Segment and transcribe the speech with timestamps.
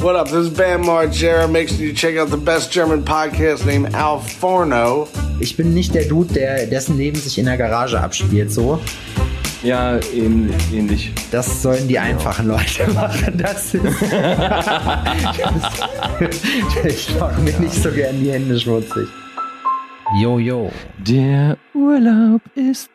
[0.00, 0.28] What up?
[0.28, 1.50] This is Bam Margera.
[1.50, 5.08] Make sure you check out the best German podcast named Al Forno.
[5.40, 8.80] Ich bin nicht der Dude, der dessen Leben sich in der Garage abspielt, so.
[9.64, 10.54] Ja, ähnlich.
[10.72, 11.12] ähnlich.
[11.32, 13.38] Das sollen die einfachen Leute machen.
[13.38, 13.84] Das ist.
[16.84, 19.08] ich mache mir nicht so gern die Hände schmutzig.
[20.20, 20.70] Yo, yo.
[20.98, 22.88] Der Urlaub ist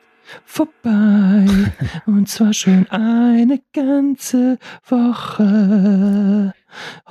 [0.46, 1.46] vorbei
[2.06, 4.58] und zwar schon eine ganze
[4.88, 6.54] Woche.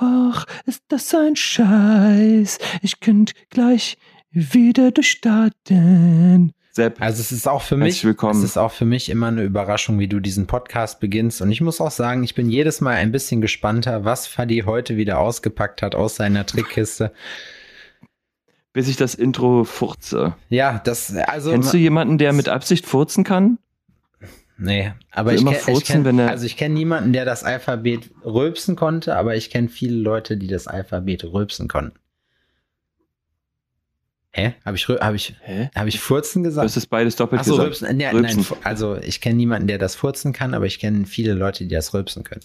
[0.01, 2.57] Och, ist das ein Scheiß.
[2.81, 3.97] Ich könnte gleich
[4.31, 6.53] wieder durchstarten.
[6.71, 9.99] Sepp, also es ist auch für mich, es ist auch für mich immer eine Überraschung,
[9.99, 11.41] wie du diesen Podcast beginnst.
[11.41, 14.97] Und ich muss auch sagen, ich bin jedes Mal ein bisschen gespannter, was Fadi heute
[14.97, 17.13] wieder ausgepackt hat aus seiner Trickkiste
[18.73, 20.35] bis ich das Intro furze.
[20.49, 21.51] Ja, das, also.
[21.51, 23.59] Kennst du jemanden, der mit Absicht furzen kann?
[24.57, 29.15] Nee, aber also ich kenne kenn, also ich kenne niemanden, der das Alphabet rülpsen konnte,
[29.15, 31.97] aber ich kenne viele Leute, die das Alphabet rülpsen konnten.
[34.35, 34.55] Hä?
[34.65, 35.69] Habe ich, hab ich, Hä?
[35.75, 36.65] Hab ich Furzen gesagt?
[36.65, 37.67] Das ist beides doppelt Ach so, gesagt.
[37.67, 38.45] Rülpsen, nee, rülpsen.
[38.49, 41.73] Nein, also ich kenne niemanden, der das furzen kann, aber ich kenne viele Leute, die
[41.73, 42.41] das rülpsen können.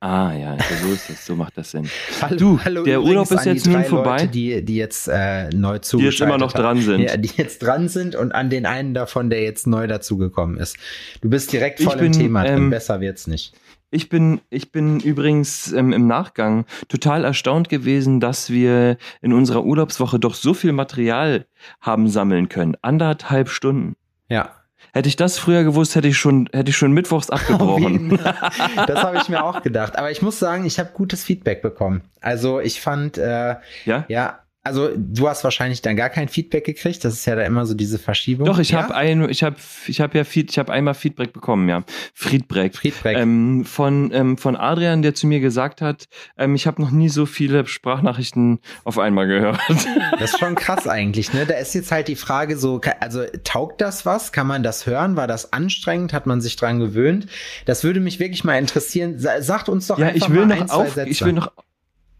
[0.00, 1.88] Ah ja, so ist es, so macht das Sinn.
[2.20, 4.18] Hallo, du, hallo der Urlaub ist jetzt nun vorbei.
[4.18, 7.00] Leute, die, die jetzt äh, neu zugeschaltet Die jetzt immer noch dran sind.
[7.00, 10.76] Ja, die jetzt dran sind und an den einen davon, der jetzt neu dazugekommen ist.
[11.22, 13.54] Du bist direkt voll bin, im Thema drin, ähm, besser wird's nicht.
[13.90, 19.64] Ich bin, ich bin übrigens ähm, im Nachgang total erstaunt gewesen, dass wir in unserer
[19.64, 21.46] Urlaubswoche doch so viel Material
[21.80, 22.76] haben sammeln können.
[22.82, 23.94] Anderthalb Stunden.
[24.28, 24.50] Ja,
[24.92, 28.18] Hätte ich das früher gewusst, hätte ich schon, hätte ich schon mittwochs abgebrochen.
[28.86, 29.96] das habe ich mir auch gedacht.
[29.98, 32.02] Aber ich muss sagen, ich habe gutes Feedback bekommen.
[32.20, 37.04] Also ich fand, äh, ja, ja, also du hast wahrscheinlich dann gar kein Feedback gekriegt.
[37.04, 38.46] Das ist ja da immer so diese Verschiebung.
[38.46, 38.82] Doch, ich ja?
[38.82, 39.56] habe ein, ich habe,
[39.86, 41.84] ich habe ja, Feed, ich habe einmal Feedback bekommen, ja.
[42.14, 42.74] Friedbreck.
[42.74, 43.18] Friedbreck.
[43.18, 46.06] Ähm, von ähm, von Adrian, der zu mir gesagt hat,
[46.38, 49.60] ähm, ich habe noch nie so viele Sprachnachrichten auf einmal gehört.
[50.18, 51.44] Das ist schon krass eigentlich, ne?
[51.44, 54.32] Da ist jetzt halt die Frage so, also taugt das was?
[54.32, 55.16] Kann man das hören?
[55.16, 56.12] War das anstrengend?
[56.12, 57.26] Hat man sich dran gewöhnt?
[57.66, 59.16] Das würde mich wirklich mal interessieren.
[59.18, 61.10] Sagt uns doch ja, einfach ich will mal noch ein, zwei auf, Sätze.
[61.10, 61.50] Ich will noch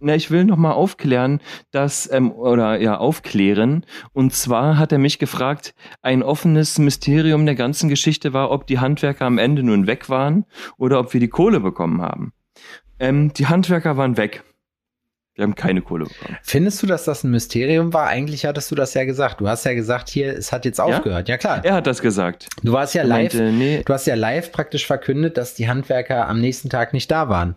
[0.04, 3.84] na, ich will noch mal aufklären, dass ähm, oder ja aufklären.
[4.12, 8.78] Und zwar hat er mich gefragt, ein offenes Mysterium der ganzen Geschichte war, ob die
[8.78, 10.44] Handwerker am Ende nun weg waren
[10.76, 12.32] oder ob wir die Kohle bekommen haben.
[12.98, 14.44] Ähm, die Handwerker waren weg.
[15.34, 16.38] Wir haben keine Kohle bekommen.
[16.42, 18.06] Findest du, dass das ein Mysterium war?
[18.06, 19.40] Eigentlich hattest du das ja gesagt.
[19.40, 21.28] Du hast ja gesagt, hier, es hat jetzt aufgehört.
[21.28, 21.64] Ja, ja klar.
[21.64, 22.46] Er hat das gesagt.
[22.62, 23.34] Du warst ja live.
[23.34, 23.82] Meinte, nee.
[23.84, 27.56] Du hast ja live praktisch verkündet, dass die Handwerker am nächsten Tag nicht da waren.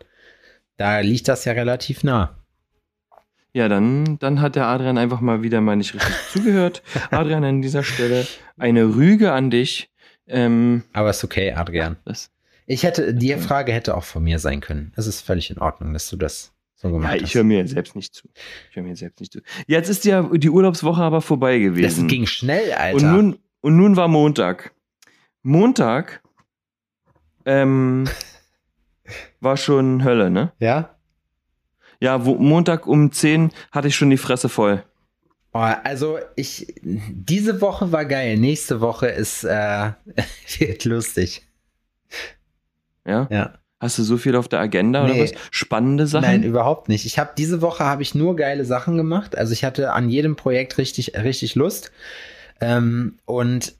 [0.77, 2.35] Da liegt das ja relativ nah.
[3.53, 6.83] Ja, dann, dann hat der Adrian einfach mal wieder mal nicht richtig zugehört.
[7.09, 8.27] Adrian, an dieser Stelle
[8.57, 9.89] eine Rüge an dich.
[10.27, 11.97] Ähm, Aber ist okay, Adrian.
[12.05, 12.29] Das,
[12.67, 14.93] ich hätte, die Frage hätte auch von mir sein können.
[14.95, 17.19] Es ist völlig in Ordnung, dass du das so gemacht hast.
[17.21, 18.27] Ja, ich höre mir selbst nicht zu.
[18.69, 19.39] Ich höre mir selbst nicht zu.
[19.65, 22.03] Jetzt ist ja die Urlaubswoche aber vorbei gewesen.
[22.03, 22.95] Das ging schnell, Alter.
[22.97, 24.73] Und nun, und nun war Montag.
[25.41, 26.21] Montag
[27.45, 28.07] ähm,
[29.39, 30.51] war schon Hölle, ne?
[30.59, 30.95] Ja.
[31.99, 34.83] Ja, wo, Montag um 10 hatte ich schon die Fresse voll.
[35.53, 38.37] Oh, also ich, diese Woche war geil.
[38.37, 39.91] Nächste Woche ist, äh,
[40.59, 41.47] wird lustig.
[43.05, 43.27] Ja?
[43.31, 43.53] Ja.
[43.79, 45.11] Hast du so viel auf der Agenda nee.
[45.11, 45.31] oder was?
[45.51, 46.25] Spannende Sachen?
[46.27, 47.05] Nein, überhaupt nicht.
[47.05, 49.37] Ich habe diese Woche habe ich nur geile Sachen gemacht.
[49.37, 51.91] Also ich hatte an jedem Projekt richtig, richtig Lust.
[52.59, 53.75] Ähm, und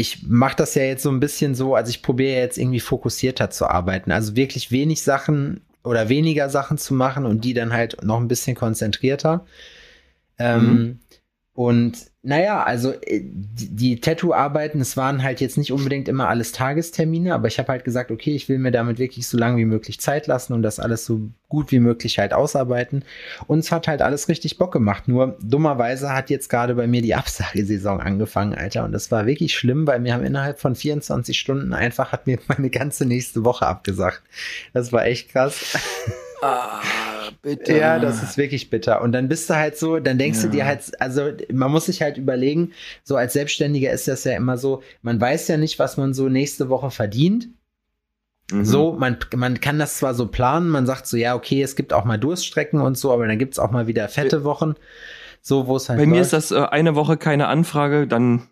[0.00, 3.50] ich mache das ja jetzt so ein bisschen so, also ich probiere jetzt irgendwie fokussierter
[3.50, 4.12] zu arbeiten.
[4.12, 8.28] Also wirklich wenig Sachen oder weniger Sachen zu machen und die dann halt noch ein
[8.28, 9.44] bisschen konzentrierter.
[10.38, 10.98] Ähm, mhm.
[11.52, 17.34] Und naja, also äh, die, Tattoo-Arbeiten, es waren halt jetzt nicht unbedingt immer alles Tagestermine,
[17.34, 20.00] aber ich habe halt gesagt, okay, ich will mir damit wirklich so lange wie möglich
[20.00, 23.04] Zeit lassen und das alles so gut wie möglich halt ausarbeiten.
[23.46, 25.08] Und es hat halt alles richtig Bock gemacht.
[25.08, 28.84] Nur dummerweise hat jetzt gerade bei mir die Absagesaison angefangen, Alter.
[28.84, 32.38] Und das war wirklich schlimm, weil mir haben innerhalb von 24 Stunden einfach hat mir
[32.48, 34.22] meine ganze nächste Woche abgesagt.
[34.74, 35.78] Das war echt krass.
[36.42, 36.80] Ah
[37.42, 37.76] bitter.
[37.76, 39.00] Ja, das ist wirklich bitter.
[39.02, 40.44] Und dann bist du halt so, dann denkst ja.
[40.46, 42.72] du dir halt, also man muss sich halt überlegen,
[43.02, 46.28] so als Selbstständiger ist das ja immer so, man weiß ja nicht, was man so
[46.28, 47.48] nächste Woche verdient.
[48.52, 48.64] Mhm.
[48.64, 51.92] So, man, man kann das zwar so planen, man sagt so, ja, okay, es gibt
[51.92, 54.74] auch mal Durststrecken und so, aber dann gibt es auch mal wieder fette Wochen.
[55.42, 55.98] So, wo es halt.
[55.98, 56.14] Bei läuft.
[56.14, 58.48] mir ist das äh, eine Woche keine Anfrage, dann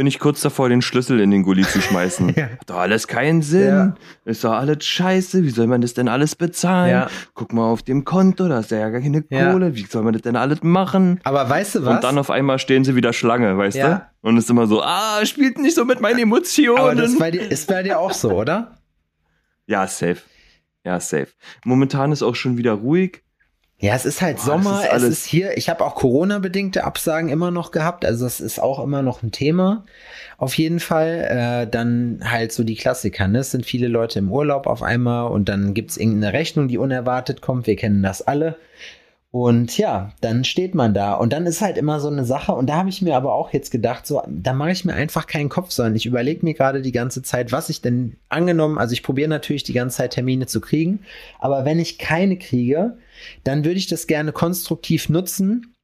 [0.00, 2.30] bin ich kurz davor, den Schlüssel in den Gully zu schmeißen.
[2.34, 2.44] ja.
[2.44, 3.68] Hat doch alles keinen Sinn.
[3.68, 3.94] Ja.
[4.24, 5.42] Ist doch alles scheiße.
[5.42, 6.90] Wie soll man das denn alles bezahlen?
[6.90, 7.10] Ja.
[7.34, 9.76] Guck mal auf dem Konto, da ist ja gar keine Kohle.
[9.76, 11.20] Wie soll man das denn alles machen?
[11.24, 11.96] Aber weißt du was?
[11.96, 14.06] Und dann auf einmal stehen sie wieder Schlange, weißt du?
[14.22, 16.78] Und es ist immer so, ah, spielt nicht so mit meinen Emotionen.
[16.78, 18.78] Aber das bei dir, ist bei dir auch so, oder?
[19.66, 20.22] Ja, safe.
[20.82, 21.28] Ja, safe.
[21.66, 23.22] Momentan ist auch schon wieder ruhig.
[23.80, 27.30] Ja, es ist halt Boah, Sommer, ist es ist hier, ich habe auch Corona-bedingte Absagen
[27.30, 29.84] immer noch gehabt, also das ist auch immer noch ein Thema.
[30.36, 31.64] Auf jeden Fall.
[31.64, 33.38] Äh, dann halt so die Klassiker, ne?
[33.38, 37.42] Es sind viele Leute im Urlaub auf einmal und dann gibt's irgendeine Rechnung, die unerwartet
[37.42, 37.66] kommt.
[37.66, 38.56] Wir kennen das alle.
[39.32, 41.14] Und ja, dann steht man da.
[41.14, 42.52] Und dann ist halt immer so eine Sache.
[42.52, 45.28] Und da habe ich mir aber auch jetzt gedacht, so, da mache ich mir einfach
[45.28, 48.92] keinen Kopf, sondern ich überlege mir gerade die ganze Zeit, was ich denn angenommen, also
[48.92, 51.04] ich probiere natürlich die ganze Zeit Termine zu kriegen,
[51.38, 52.98] aber wenn ich keine kriege,
[53.44, 55.74] dann würde ich das gerne konstruktiv nutzen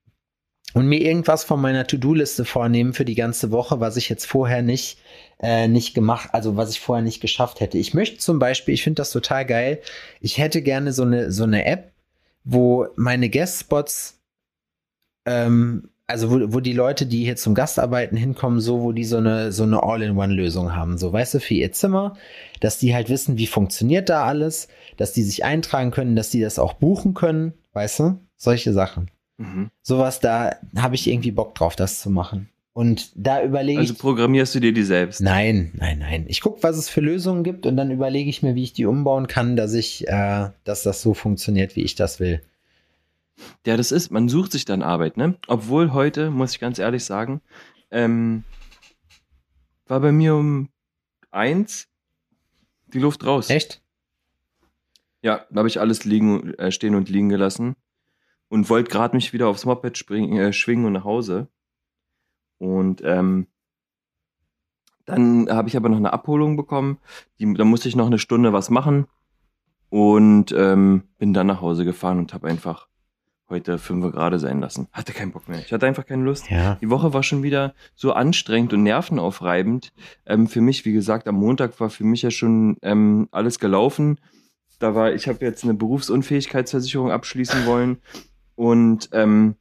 [0.74, 4.62] und mir irgendwas von meiner To-Do-Liste vornehmen für die ganze Woche, was ich jetzt vorher
[4.62, 4.98] nicht,
[5.40, 7.78] äh, nicht gemacht, also was ich vorher nicht geschafft hätte.
[7.78, 9.80] Ich möchte zum Beispiel, ich finde das total geil,
[10.20, 11.92] ich hätte gerne so eine, so eine App,
[12.46, 14.20] wo meine Guest-Spots,
[15.26, 19.16] ähm, also wo, wo die Leute, die hier zum Gastarbeiten hinkommen, so, wo die so
[19.16, 22.16] eine, so eine All-in-One-Lösung haben, so, weißt du, für ihr Zimmer,
[22.60, 26.40] dass die halt wissen, wie funktioniert da alles, dass die sich eintragen können, dass die
[26.40, 29.10] das auch buchen können, weißt du, solche Sachen.
[29.38, 29.70] Mhm.
[29.82, 32.48] Sowas, da habe ich irgendwie Bock drauf, das zu machen.
[32.76, 33.98] Und da überlege Also ich.
[33.98, 35.22] programmierst du dir die selbst.
[35.22, 36.26] Nein, nein, nein.
[36.28, 38.84] Ich gucke, was es für Lösungen gibt und dann überlege ich mir, wie ich die
[38.84, 42.42] umbauen kann, dass ich, äh, dass das so funktioniert, wie ich das will.
[43.64, 45.38] Ja, das ist, man sucht sich dann Arbeit, ne?
[45.46, 47.40] Obwohl heute, muss ich ganz ehrlich sagen,
[47.90, 48.44] ähm,
[49.86, 50.68] war bei mir um
[51.30, 51.88] eins
[52.88, 53.48] die Luft raus.
[53.48, 53.80] Echt?
[55.22, 57.74] Ja, da habe ich alles liegen, äh, stehen und liegen gelassen
[58.50, 61.48] und wollte gerade mich wieder aufs Moped springen, äh, schwingen und nach Hause.
[62.58, 63.46] Und ähm,
[65.04, 66.98] dann habe ich aber noch eine Abholung bekommen.
[67.38, 69.06] Die, da musste ich noch eine Stunde was machen
[69.88, 72.88] und ähm, bin dann nach Hause gefahren und habe einfach
[73.48, 74.88] heute fünf gerade sein lassen.
[74.92, 75.60] Hatte keinen Bock mehr.
[75.60, 76.50] Ich hatte einfach keine Lust.
[76.50, 76.76] Ja.
[76.80, 79.92] Die Woche war schon wieder so anstrengend und nervenaufreibend.
[80.26, 84.18] Ähm, für mich, wie gesagt, am Montag war für mich ja schon ähm, alles gelaufen.
[84.80, 87.98] Da war, ich habe jetzt eine Berufsunfähigkeitsversicherung abschließen wollen
[88.56, 89.54] und ähm,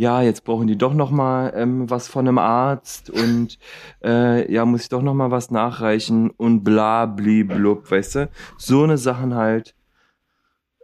[0.00, 3.58] ja, jetzt brauchen die doch noch mal ähm, was von einem Arzt und
[4.02, 8.30] äh, ja, muss ich doch noch mal was nachreichen und bla bli blub, weißt du?
[8.56, 9.74] So eine Sachen halt.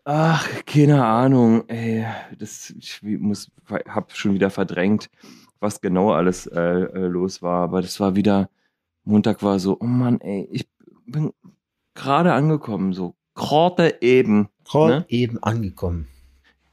[0.04, 2.04] Ach, keine Ahnung, ey,
[2.38, 3.50] das ich muss,
[3.88, 5.08] hab schon wieder verdrängt,
[5.60, 8.50] was genau alles äh, äh, los war, aber das war wieder,
[9.04, 10.68] Montag war so, oh Mann, ey, ich
[11.06, 11.32] bin
[11.94, 14.50] gerade angekommen, so gerade eben.
[14.64, 15.04] Gerade Ne?
[15.08, 16.06] eben angekommen.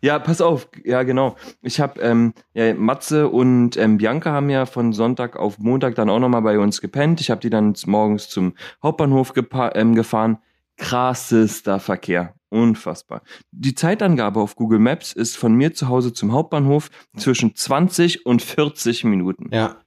[0.04, 1.38] Ja, pass auf, ja genau.
[1.62, 6.10] Ich habe ähm, ja, Matze und ähm, Bianca haben ja von Sonntag auf Montag dann
[6.10, 7.22] auch nochmal bei uns gepennt.
[7.22, 8.54] Ich habe die dann morgens zum
[8.84, 9.32] Hauptbahnhof
[9.76, 10.40] ähm, gefahren.
[10.76, 12.36] Krassester Verkehr.
[12.50, 13.22] Unfassbar.
[13.52, 18.42] Die Zeitangabe auf Google Maps ist von mir zu Hause zum Hauptbahnhof zwischen 20 und
[18.42, 19.52] 40 Minuten.
[19.54, 19.78] Ja.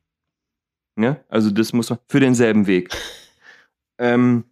[0.99, 2.89] Ja, also das muss man für denselben Weg.
[3.99, 4.45] ähm,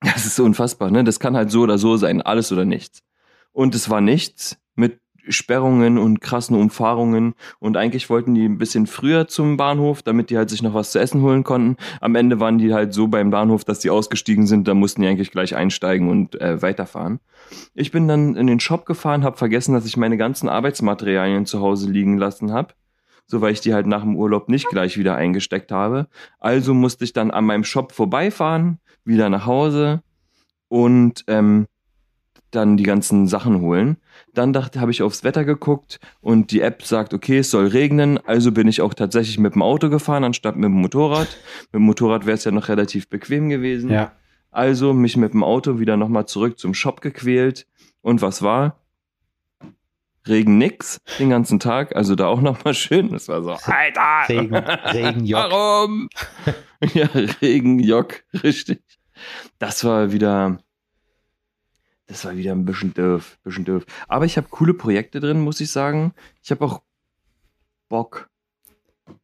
[0.00, 1.04] das ist unfassbar, ne?
[1.04, 3.04] Das kann halt so oder so sein, alles oder nichts.
[3.52, 4.58] Und es war nichts
[5.28, 7.34] Sperrungen und krassen Umfahrungen.
[7.58, 10.92] Und eigentlich wollten die ein bisschen früher zum Bahnhof, damit die halt sich noch was
[10.92, 11.76] zu essen holen konnten.
[12.00, 14.66] Am Ende waren die halt so beim Bahnhof, dass die ausgestiegen sind.
[14.68, 17.20] Da mussten die eigentlich gleich einsteigen und äh, weiterfahren.
[17.74, 21.60] Ich bin dann in den Shop gefahren, habe vergessen, dass ich meine ganzen Arbeitsmaterialien zu
[21.60, 22.74] Hause liegen lassen habe.
[23.26, 26.08] So weil ich die halt nach dem Urlaub nicht gleich wieder eingesteckt habe.
[26.38, 30.02] Also musste ich dann an meinem Shop vorbeifahren, wieder nach Hause
[30.68, 31.66] und ähm,
[32.50, 33.96] dann die ganzen Sachen holen.
[34.34, 38.18] Dann dachte, habe ich aufs Wetter geguckt und die App sagt, okay, es soll regnen,
[38.18, 41.28] also bin ich auch tatsächlich mit dem Auto gefahren, anstatt mit dem Motorrad.
[41.66, 43.90] Mit dem Motorrad wäre es ja noch relativ bequem gewesen.
[43.90, 44.12] Ja.
[44.50, 47.66] Also mich mit dem Auto wieder nochmal zurück zum Shop gequält.
[48.00, 48.78] Und was war?
[50.26, 53.10] Regen nix den ganzen Tag, also da auch nochmal schön.
[53.10, 54.28] Das war so, Alter!
[54.28, 55.50] Regen, Regen, Jock.
[55.50, 56.08] Warum?
[56.94, 57.08] ja,
[57.42, 58.82] Regen, Jock, richtig.
[59.58, 60.58] Das war wieder,
[62.06, 63.84] das war wieder ein bisschen doof, bisschen doof.
[64.08, 66.14] Aber ich habe coole Projekte drin, muss ich sagen.
[66.42, 66.82] Ich habe auch
[67.88, 68.28] Bock.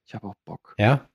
[0.04, 0.74] Ich habe auch Bock.
[0.78, 1.08] Ja.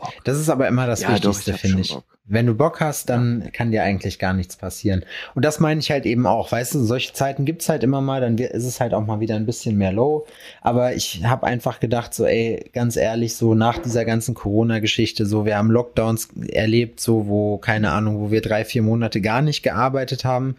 [0.00, 0.14] Bock.
[0.24, 1.96] Das ist aber immer das Ja, Wichtigste, ich finde ich.
[2.24, 5.04] Wenn du Bock hast, dann kann dir eigentlich gar nichts passieren.
[5.34, 6.52] Und das meine ich halt eben auch.
[6.52, 9.34] Weißt du, solche Zeiten gibt's halt immer mal, dann ist es halt auch mal wieder
[9.34, 10.26] ein bisschen mehr low.
[10.60, 15.44] Aber ich habe einfach gedacht, so, ey, ganz ehrlich, so nach dieser ganzen Corona-Geschichte, so,
[15.44, 19.64] wir haben Lockdowns erlebt, so, wo, keine Ahnung, wo wir drei, vier Monate gar nicht
[19.64, 20.54] gearbeitet haben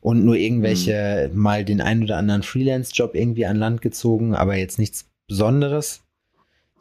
[0.00, 4.78] und nur irgendwelche mal den ein oder anderen Freelance-Job irgendwie an Land gezogen, aber jetzt
[4.78, 6.02] nichts Besonderes.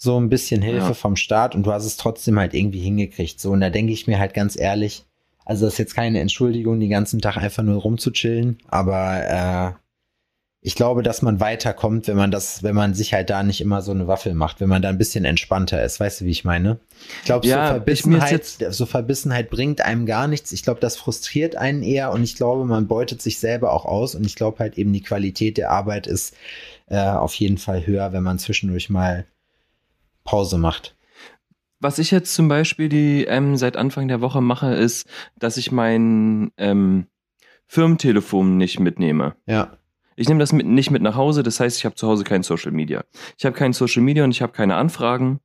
[0.02, 0.94] So ein bisschen Hilfe Ja.
[0.94, 3.40] vom Staat und du hast es trotzdem halt irgendwie hingekriegt.
[3.40, 5.04] So, und da denke ich mir halt ganz ehrlich,
[5.46, 9.80] also das ist jetzt keine Entschuldigung, den ganzen Tag einfach nur rumzuchillen, aber äh,
[10.62, 13.82] ich glaube, dass man weiterkommt, wenn man das, wenn man sich halt da nicht immer
[13.82, 16.02] so eine Waffel macht, wenn man da ein bisschen entspannter ist.
[16.02, 16.80] Weißt du, wie ich meine?
[17.20, 20.52] Ich glaube, Ja, so, Verbissenheit, so Verbissenheit bringt einem gar nichts.
[20.52, 24.16] Ich glaube, das frustriert einen eher und ich glaube, man beutet sich selber auch aus
[24.16, 26.36] und ich glaube halt eben die Qualität der Arbeit ist
[26.88, 29.26] äh, auf jeden Fall höher, wenn man zwischendurch mal
[30.24, 30.96] Pause macht.
[31.80, 35.08] Was ich jetzt zum Beispiel die ähm, seit Anfang der Woche mache, ist,
[35.38, 37.08] dass ich mein ähm,
[37.68, 39.36] Firmentelefon nicht mitnehme.
[39.46, 39.78] Ja.
[40.16, 42.44] Ich nehme das mit, nicht mit nach Hause, das heißt, ich habe zu Hause kein
[42.44, 43.06] Social Media.
[43.38, 45.40] Ich habe kein Social Media und ich habe keine Anfragen.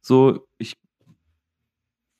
[0.00, 0.76] So, ich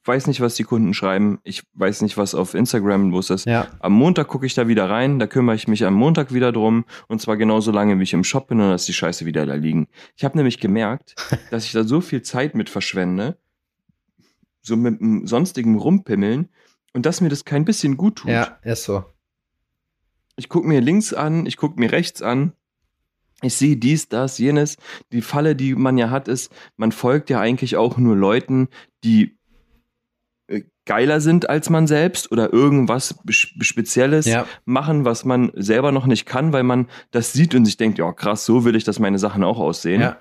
[0.08, 1.38] weiß nicht, was die Kunden schreiben.
[1.44, 3.44] Ich weiß nicht, was auf Instagram los ist.
[3.44, 3.68] Ja.
[3.80, 6.86] Am Montag gucke ich da wieder rein, da kümmere ich mich am Montag wieder drum
[7.06, 9.54] und zwar genauso lange, wie ich im Shop bin und dass die Scheiße wieder da
[9.54, 9.86] liegen.
[10.16, 11.14] Ich habe nämlich gemerkt,
[11.50, 13.36] dass ich da so viel Zeit mit verschwende,
[14.62, 16.48] so mit dem sonstigen Rumpimmeln
[16.94, 18.30] und dass mir das kein bisschen gut tut.
[18.30, 19.04] Ja, ist so.
[20.36, 22.52] Ich gucke mir links an, ich gucke mir rechts an.
[23.42, 24.76] Ich sehe dies, das, jenes.
[25.12, 28.68] Die Falle, die man ja hat, ist, man folgt ja eigentlich auch nur Leuten,
[29.04, 29.37] die
[30.88, 34.44] geiler sind als man selbst oder irgendwas Spe- Spezielles Ja.
[34.64, 38.10] machen, was man selber noch nicht kann, weil man das sieht und sich denkt, ja
[38.12, 40.00] krass, so will ich, dass meine Sachen auch aussehen.
[40.00, 40.16] Ja.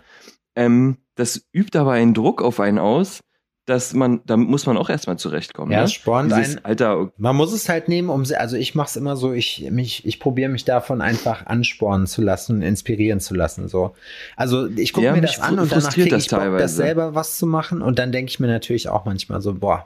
[0.55, 3.21] Ähm, das übt aber einen Druck auf einen aus,
[3.65, 5.71] dass man, da muss man auch erstmal zurechtkommen.
[5.73, 5.87] Ja, ne?
[5.89, 9.17] spornt Dieses, einen- Alter, Man muss es halt nehmen, um, also ich mache es immer
[9.17, 13.67] so, ich, mich, ich probiere mich davon einfach anspornen zu lassen, inspirieren zu lassen.
[13.67, 13.93] So.
[14.37, 17.13] Also ich gucke Ja, mir das an und danach kriege das ich Bock, das selber
[17.13, 17.81] was zu machen.
[17.81, 19.85] Und dann denke ich mir natürlich auch manchmal so, boah,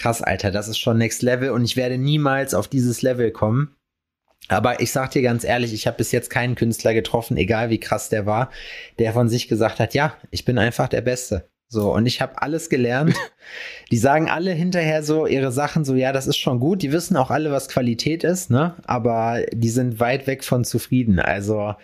[0.00, 3.76] krass, Alter, das ist schon Next Level und ich werde niemals auf dieses Level kommen.
[4.48, 7.78] Aber ich sag dir ganz ehrlich, ich habe bis jetzt keinen Künstler getroffen, egal wie
[7.78, 8.50] krass der war,
[8.98, 11.48] der von sich gesagt hat, ja, ich bin einfach der Beste.
[11.68, 13.14] So, und ich habe alles gelernt.
[13.92, 16.82] Die sagen alle hinterher so ihre Sachen so, ja, das ist schon gut.
[16.82, 18.74] Die wissen auch alle, was Qualität ist, ne?
[18.86, 21.20] Aber die sind weit weg von zufrieden.
[21.20, 21.74] Also,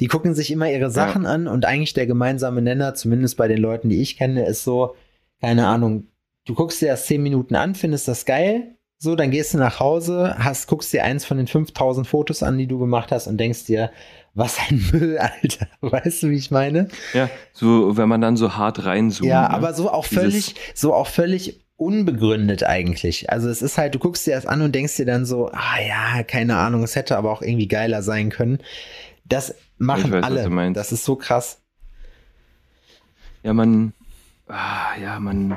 [0.00, 3.58] die gucken sich immer ihre Sachen an und eigentlich der gemeinsame Nenner, zumindest bei den
[3.58, 4.96] Leuten, die ich kenne, ist so,
[5.40, 6.08] keine Ahnung,
[6.48, 9.78] du guckst dir das zehn Minuten an, findest das geil, so, dann gehst du nach
[9.78, 13.38] Hause, hast, guckst dir eins von den 5000 Fotos an, die du gemacht hast und
[13.38, 13.92] denkst dir,
[14.34, 15.68] was ein Müll, Alter.
[15.80, 16.88] Weißt du, wie ich meine?
[17.14, 19.30] ja, so, wenn man dann so hart reinzoomt.
[19.30, 19.50] Ja, ne?
[19.50, 23.30] aber so auch Dieses- völlig, so auch völlig unbegründet eigentlich.
[23.30, 25.78] Also es ist halt, du guckst dir das an und denkst dir dann so, ah
[25.86, 28.58] ja, keine Ahnung, es hätte aber auch irgendwie geiler sein können.
[29.24, 30.72] Das machen weiß, alle.
[30.72, 31.60] Das ist so krass.
[33.44, 33.92] Ja, man,
[34.48, 35.56] ah, ja, man,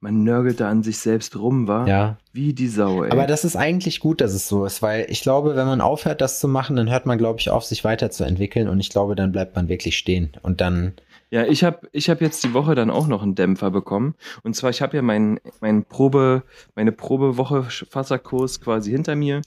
[0.00, 1.86] man nörgelt da an sich selbst rum, war?
[1.86, 2.16] Ja.
[2.32, 3.10] Wie die Sau, ey.
[3.10, 6.20] Aber das ist eigentlich gut, dass es so ist, weil ich glaube, wenn man aufhört,
[6.20, 9.32] das zu machen, dann hört man, glaube ich, auf, sich weiterzuentwickeln und ich glaube, dann
[9.32, 10.94] bleibt man wirklich stehen und dann,
[11.30, 14.14] ja, ich habe ich hab jetzt die Woche dann auch noch einen Dämpfer bekommen.
[14.42, 16.42] Und zwar, ich habe ja meinen mein Probe,
[16.74, 19.42] meine Probewoche Fasserkurs quasi hinter mir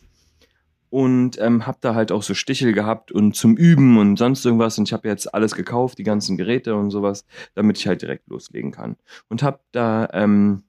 [0.94, 4.78] und ähm, habe da halt auch so Stichel gehabt und zum Üben und sonst irgendwas.
[4.78, 8.28] Und ich habe jetzt alles gekauft, die ganzen Geräte und sowas, damit ich halt direkt
[8.28, 8.96] loslegen kann.
[9.28, 10.62] Und habe da ähm,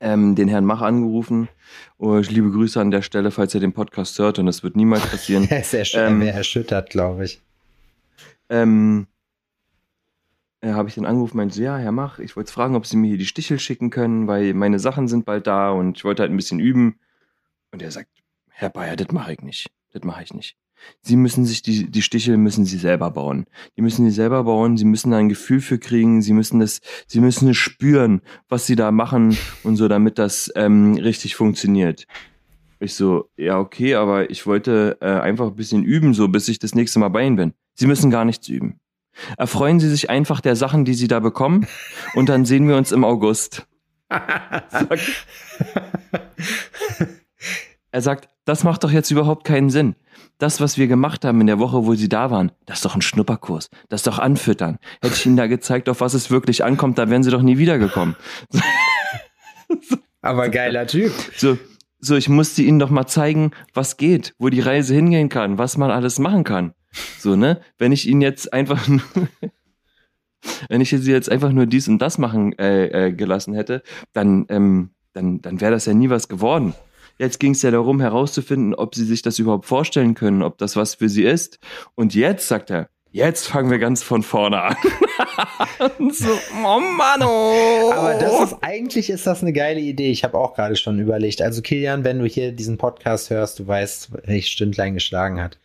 [0.00, 1.48] ähm, den Herrn Mach angerufen.
[1.96, 5.06] Oh, liebe Grüße an der Stelle, falls er den Podcast hört und das wird niemals
[5.06, 5.44] passieren.
[5.48, 6.20] er ist ersch Ähm.
[6.20, 7.40] er erschüttert, glaube ich.
[8.50, 9.06] ähm,
[10.60, 12.98] äh, habe ich den angerufen, meinte, so, ja, Herr Mach, ich wollte fragen, ob Sie
[12.98, 16.20] mir hier die Stichel schicken können, weil meine Sachen sind bald da und ich wollte
[16.20, 16.98] halt ein bisschen üben.
[17.72, 18.10] Und er sagt,
[18.56, 19.66] Herr Bayer, das mache ich nicht.
[19.92, 20.56] Das mache ich nicht.
[21.00, 23.46] Sie müssen sich die, die Stichel müssen Sie selber bauen.
[23.76, 24.76] Die müssen Sie selber bauen.
[24.76, 26.22] Sie müssen da ein Gefühl für kriegen.
[26.22, 30.52] Sie müssen das, Sie müssen es spüren, was Sie da machen und so, damit das
[30.54, 32.06] ähm, richtig funktioniert.
[32.78, 36.60] Ich so, ja, okay, aber ich wollte äh, einfach ein bisschen üben, so bis ich
[36.60, 37.54] das nächste Mal bei Ihnen bin.
[37.74, 38.78] Sie müssen gar nichts üben.
[39.36, 41.66] Erfreuen Sie sich einfach der Sachen, die Sie da bekommen
[42.14, 43.66] und dann sehen wir uns im August.
[44.08, 45.00] Sag,
[47.94, 49.94] er sagt, das macht doch jetzt überhaupt keinen Sinn.
[50.38, 52.96] Das, was wir gemacht haben in der Woche, wo Sie da waren, das ist doch
[52.96, 53.70] ein Schnupperkurs.
[53.88, 54.80] Das ist doch Anfüttern.
[55.00, 57.56] Hätte ich Ihnen da gezeigt, auf was es wirklich ankommt, da wären Sie doch nie
[57.56, 58.16] wiedergekommen.
[60.22, 61.12] Aber geiler Typ.
[61.36, 61.56] So,
[62.00, 65.76] so, ich musste ihnen doch mal zeigen, was geht, wo die Reise hingehen kann, was
[65.76, 66.74] man alles machen kann.
[67.20, 67.60] So, ne?
[67.78, 69.02] Wenn ich ihnen jetzt einfach nur,
[70.68, 74.46] wenn ich sie jetzt einfach nur dies und das machen äh, äh, gelassen hätte, dann,
[74.48, 76.74] ähm, dann, dann wäre das ja nie was geworden.
[77.18, 80.76] Jetzt ging es ja darum, herauszufinden, ob sie sich das überhaupt vorstellen können, ob das
[80.76, 81.58] was für sie ist.
[81.94, 84.76] Und jetzt sagt er, jetzt fangen wir ganz von vorne an.
[85.98, 86.30] Und so,
[86.64, 87.92] oh Mann, oh.
[87.92, 90.10] Aber das ist eigentlich ist das eine geile Idee.
[90.10, 91.40] Ich habe auch gerade schon überlegt.
[91.40, 95.58] Also Kilian, wenn du hier diesen Podcast hörst, du weißt, welches Stündlein geschlagen hat.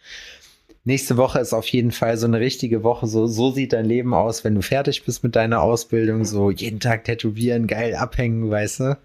[0.85, 3.07] Nächste Woche ist auf jeden Fall so eine richtige Woche.
[3.07, 6.25] So, so sieht dein Leben aus, wenn du fertig bist mit deiner Ausbildung.
[6.25, 8.97] So jeden Tag tätowieren, geil abhängen, weißt du?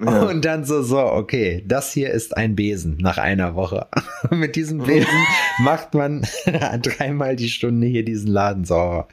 [0.00, 0.22] Ja.
[0.22, 3.86] Und dann so, so, okay, das hier ist ein Besen nach einer Woche.
[4.30, 5.08] Mit diesem Besen
[5.60, 6.26] macht man
[6.82, 9.08] dreimal die Stunde hier diesen Laden sauber.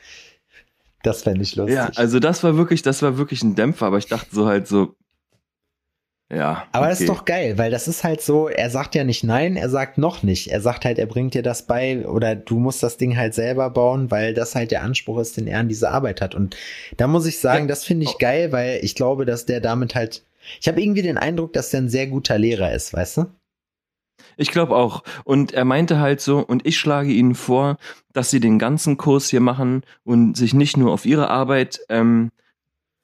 [1.03, 1.75] Das fände ich lustig.
[1.75, 4.67] Ja, also das war wirklich, das war wirklich ein Dämpfer, aber ich dachte so halt
[4.67, 4.95] so,
[6.33, 6.65] ja.
[6.71, 6.89] Aber okay.
[6.89, 9.69] das ist doch geil, weil das ist halt so, er sagt ja nicht nein, er
[9.69, 10.47] sagt noch nicht.
[10.47, 13.69] Er sagt halt, er bringt dir das bei oder du musst das Ding halt selber
[13.69, 16.33] bauen, weil das halt der Anspruch ist, den er an diese Arbeit hat.
[16.33, 16.55] Und
[16.97, 17.67] da muss ich sagen, ja.
[17.67, 20.23] das finde ich geil, weil ich glaube, dass der damit halt,
[20.59, 23.25] ich habe irgendwie den Eindruck, dass der ein sehr guter Lehrer ist, weißt du?
[24.37, 25.03] Ich glaube auch.
[25.23, 27.77] Und er meinte halt so, und ich schlage Ihnen vor,
[28.13, 32.31] dass Sie den ganzen Kurs hier machen und sich nicht nur auf Ihre Arbeit ähm,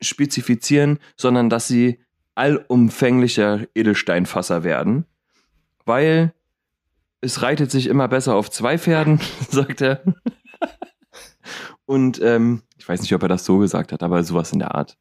[0.02, 2.00] spezifizieren, sondern dass Sie
[2.36, 5.06] allumfänglicher Edelsteinfasser werden,
[5.86, 6.34] weil
[7.22, 9.20] es reitet sich immer besser auf zwei Pferden,
[9.50, 10.02] sagt er.
[11.86, 14.76] Und ähm, ich weiß nicht, ob er das so gesagt hat, aber sowas in der
[14.76, 14.98] Art.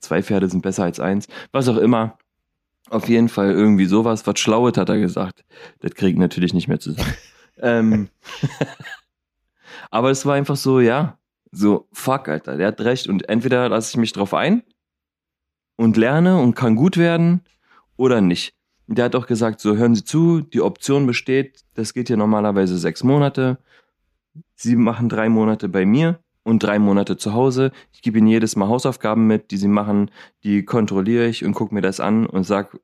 [0.00, 1.26] Zwei Pferde sind besser als eins.
[1.52, 2.18] Was auch immer.
[2.90, 4.26] Auf jeden Fall irgendwie sowas.
[4.26, 5.44] Was Schlaues hat er gesagt.
[5.80, 7.14] Das kriegen natürlich nicht mehr zusammen.
[7.58, 8.08] ähm,
[9.90, 11.18] aber es war einfach so, ja,
[11.50, 13.08] so, fuck, Alter, der hat recht.
[13.08, 14.62] Und entweder lasse ich mich drauf ein
[15.76, 17.42] und lerne und kann gut werden
[17.96, 18.54] oder nicht.
[18.86, 22.78] Der hat auch gesagt, so hören Sie zu, die Option besteht, das geht hier normalerweise
[22.78, 23.58] sechs Monate.
[24.54, 27.72] Sie machen drei Monate bei mir und drei Monate zu Hause.
[27.92, 30.10] Ich gebe Ihnen jedes Mal Hausaufgaben mit, die Sie machen,
[30.42, 32.80] die kontrolliere ich und gucke mir das an und sage,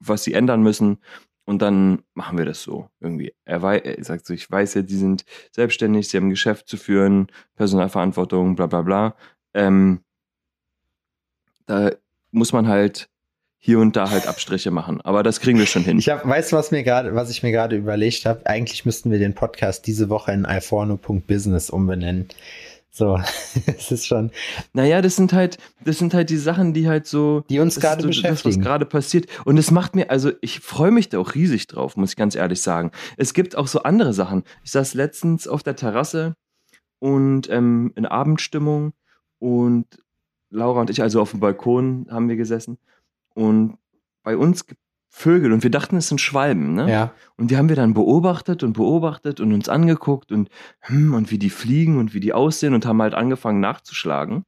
[0.00, 0.98] was Sie ändern müssen.
[1.44, 3.32] Und dann machen wir das so irgendwie.
[3.44, 6.68] Er, weiß, er sagt so, ich weiß ja, die sind selbstständig, sie haben ein Geschäft
[6.68, 9.16] zu führen, Personalverantwortung, bla bla bla.
[9.54, 10.00] Ähm,
[11.66, 11.92] da
[12.32, 13.08] muss man halt
[13.58, 15.00] hier und da halt Abstriche machen.
[15.00, 15.98] Aber das kriegen wir schon hin.
[15.98, 18.46] Ich hab, weißt du, was was ich mir gerade überlegt habe?
[18.46, 22.28] Eigentlich müssten wir den Podcast diese Woche in iPhone.business umbenennen.
[22.96, 23.20] So,
[23.66, 24.30] es ist schon.
[24.72, 27.44] Naja, das sind halt, das sind halt die Sachen, die halt so.
[27.50, 28.48] Die uns gerade so, beschäftigen.
[28.48, 29.26] Das, was gerade passiert.
[29.44, 32.34] Und es macht mir, also ich freue mich da auch riesig drauf, muss ich ganz
[32.34, 32.92] ehrlich sagen.
[33.18, 34.44] Es gibt auch so andere Sachen.
[34.64, 36.36] Ich saß letztens auf der Terrasse
[36.98, 38.94] und ähm, in Abendstimmung
[39.40, 39.86] und
[40.48, 42.78] Laura und ich, also auf dem Balkon haben wir gesessen
[43.34, 43.76] und
[44.22, 44.64] bei uns
[45.18, 46.90] Vögel und wir dachten, es sind Schwalben, ne?
[46.90, 47.12] Ja.
[47.38, 51.38] Und die haben wir dann beobachtet und beobachtet und uns angeguckt und, hm, und wie
[51.38, 54.44] die fliegen und wie die aussehen und haben halt angefangen nachzuschlagen.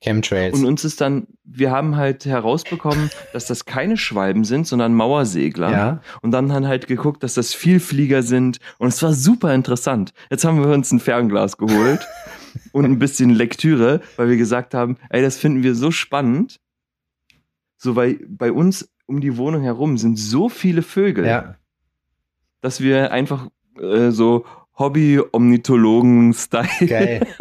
[0.00, 0.56] Chemtrails.
[0.56, 5.72] Und uns ist dann, wir haben halt herausbekommen, dass das keine Schwalben sind, sondern Mauersegler.
[5.72, 6.00] Ja.
[6.22, 8.58] Und dann haben halt geguckt, dass das Vielflieger sind.
[8.78, 10.12] Und es war super interessant.
[10.30, 12.06] Jetzt haben wir uns ein Fernglas geholt
[12.72, 16.60] und ein bisschen Lektüre, weil wir gesagt haben, ey, das finden wir so spannend.
[17.76, 21.54] So, weil bei uns um die Wohnung herum sind so viele Vögel, ja.
[22.62, 23.48] dass wir einfach
[23.78, 24.46] äh, so
[24.78, 27.26] Hobby-Omnithologen-Style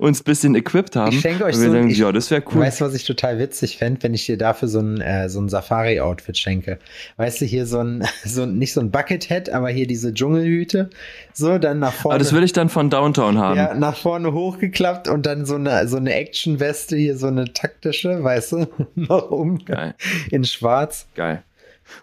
[0.00, 1.14] uns ein bisschen equipped haben.
[1.14, 2.62] Ich schenke euch so denken, ich, ja, das wäre cool.
[2.62, 5.40] Weißt du, was ich total witzig fände, wenn ich dir dafür so ein, äh, so
[5.40, 6.78] ein Safari-Outfit schenke?
[7.18, 10.88] Weißt du, hier so ein, so ein, nicht so ein Buckethead, aber hier diese Dschungelhüte.
[11.34, 12.14] So, dann nach vorne.
[12.14, 13.56] Aber das will ich dann von Downtown haben.
[13.56, 18.24] Ja, nach vorne hochgeklappt und dann so eine, so eine Action-Weste, hier so eine taktische,
[18.24, 19.62] weißt du, noch um.
[19.64, 19.94] Geil.
[20.30, 21.08] In schwarz.
[21.14, 21.42] Geil.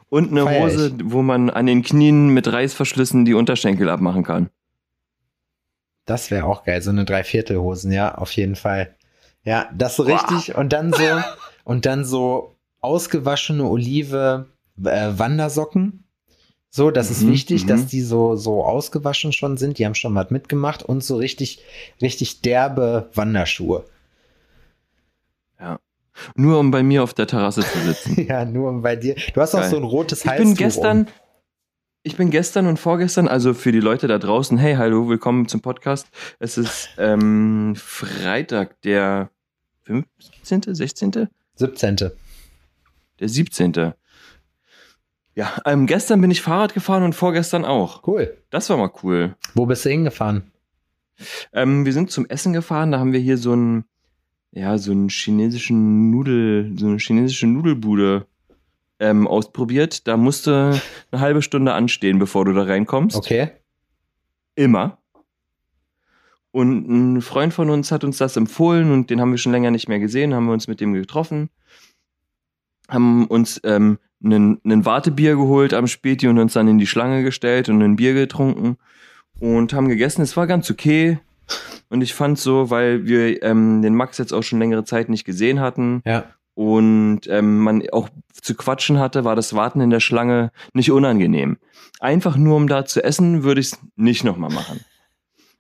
[0.09, 1.03] Und eine Feier Hose, ich.
[1.03, 4.49] wo man an den Knien mit Reißverschlüssen die Unterschenkel abmachen kann.
[6.07, 8.95] Das wäre auch geil, so eine Dreiviertelhosen, ja, auf jeden Fall.
[9.43, 11.03] Ja, das so richtig und dann so
[11.65, 14.47] und dann so ausgewaschene Olive
[14.83, 16.05] äh, Wandersocken.
[16.69, 17.87] So, das mhm, ist wichtig, dass mhm.
[17.87, 19.79] die so so ausgewaschen schon sind.
[19.79, 21.61] Die haben schon was mitgemacht und so richtig
[22.01, 23.83] richtig derbe Wanderschuhe.
[25.59, 25.77] Ja.
[26.35, 28.25] Nur um bei mir auf der Terrasse zu sitzen.
[28.27, 29.15] ja, nur um bei dir.
[29.33, 30.51] Du hast auch so ein rotes Halstuch.
[30.51, 31.07] Ich bin gestern, um.
[32.07, 35.59] Ich bin gestern und vorgestern, also für die Leute da draußen, hey, hallo, willkommen zum
[35.59, 36.07] Podcast.
[36.39, 39.29] Es ist ähm, Freitag, der
[39.83, 41.97] 15., 16., 17.
[43.19, 43.73] Der 17.
[45.35, 48.07] Ja, ähm, gestern bin ich Fahrrad gefahren und vorgestern auch.
[48.07, 48.37] Cool.
[48.51, 49.35] Das war mal cool.
[49.53, 50.49] Wo bist du hingefahren?
[51.51, 53.83] Ähm, wir sind zum Essen gefahren, da haben wir hier so einen,
[54.51, 58.27] ja, so einen chinesischen Nudel, so eine chinesische Nudelbude
[58.99, 60.07] ähm, ausprobiert.
[60.07, 60.79] Da musst du
[61.11, 63.15] eine halbe Stunde anstehen, bevor du da reinkommst.
[63.15, 63.51] Okay.
[64.55, 64.97] Immer.
[66.51, 69.69] Und ein Freund von uns hat uns das empfohlen und den haben wir schon länger
[69.69, 71.49] nicht mehr gesehen, haben wir uns mit dem getroffen,
[72.89, 77.21] haben uns ähm, einen, einen Wartebier geholt am Späti und uns dann in die Schlange
[77.21, 78.77] gestellt und ein Bier getrunken
[79.39, 80.23] und haben gegessen.
[80.23, 81.19] Es war ganz okay.
[81.89, 85.25] Und ich fand so, weil wir ähm, den Max jetzt auch schon längere Zeit nicht
[85.25, 86.25] gesehen hatten, ja
[86.57, 91.59] und ähm, man auch zu quatschen hatte, war das Warten in der Schlange nicht unangenehm.
[91.99, 94.79] Einfach nur um da zu essen, würde ich es nicht nochmal machen.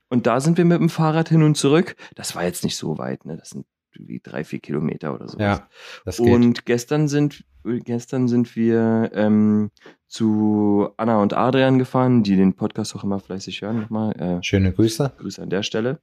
[0.09, 1.95] Und da sind wir mit dem Fahrrad hin und zurück.
[2.15, 3.37] Das war jetzt nicht so weit, ne?
[3.37, 5.37] Das sind wie drei, vier Kilometer oder so.
[5.37, 5.67] Ja,
[6.03, 6.33] das geht.
[6.33, 9.69] Und gestern sind, gestern sind wir ähm,
[10.07, 13.81] zu Anna und Adrian gefahren, die den Podcast auch immer fleißig hören.
[13.81, 15.13] Nochmal, äh, Schöne Grüße.
[15.19, 15.99] Grüße an der Stelle.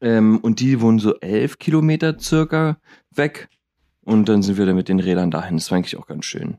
[0.00, 2.76] Ähm, und die wohnen so elf Kilometer circa
[3.10, 3.48] weg.
[4.04, 5.56] Und dann sind wir dann mit den Rädern dahin.
[5.56, 6.58] Das war eigentlich auch ganz schön.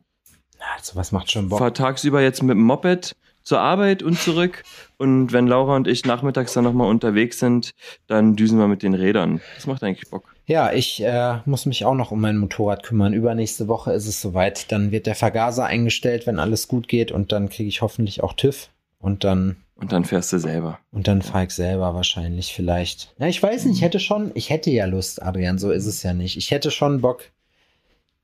[0.78, 1.60] Also was macht schon Bock?
[1.60, 4.64] Fahr tagsüber jetzt mit dem Moped zur Arbeit und zurück.
[4.98, 7.72] Und wenn Laura und ich nachmittags dann nochmal unterwegs sind,
[8.08, 9.42] dann düsen wir mit den Rädern.
[9.56, 10.34] Das macht eigentlich Bock.
[10.46, 13.14] Ja, ich äh, muss mich auch noch um mein Motorrad kümmern.
[13.14, 14.72] Übernächste Woche ist es soweit.
[14.72, 17.12] Dann wird der Vergaser eingestellt, wenn alles gut geht.
[17.12, 18.70] Und dann kriege ich hoffentlich auch TÜV.
[19.00, 20.80] Und dann Und dann fährst du selber.
[20.92, 23.14] Und dann fahre ich selber wahrscheinlich vielleicht.
[23.18, 26.04] Ja, ich weiß nicht, ich hätte schon, ich hätte ja Lust, Adrian, so ist es
[26.04, 26.38] ja nicht.
[26.38, 27.24] Ich hätte schon Bock,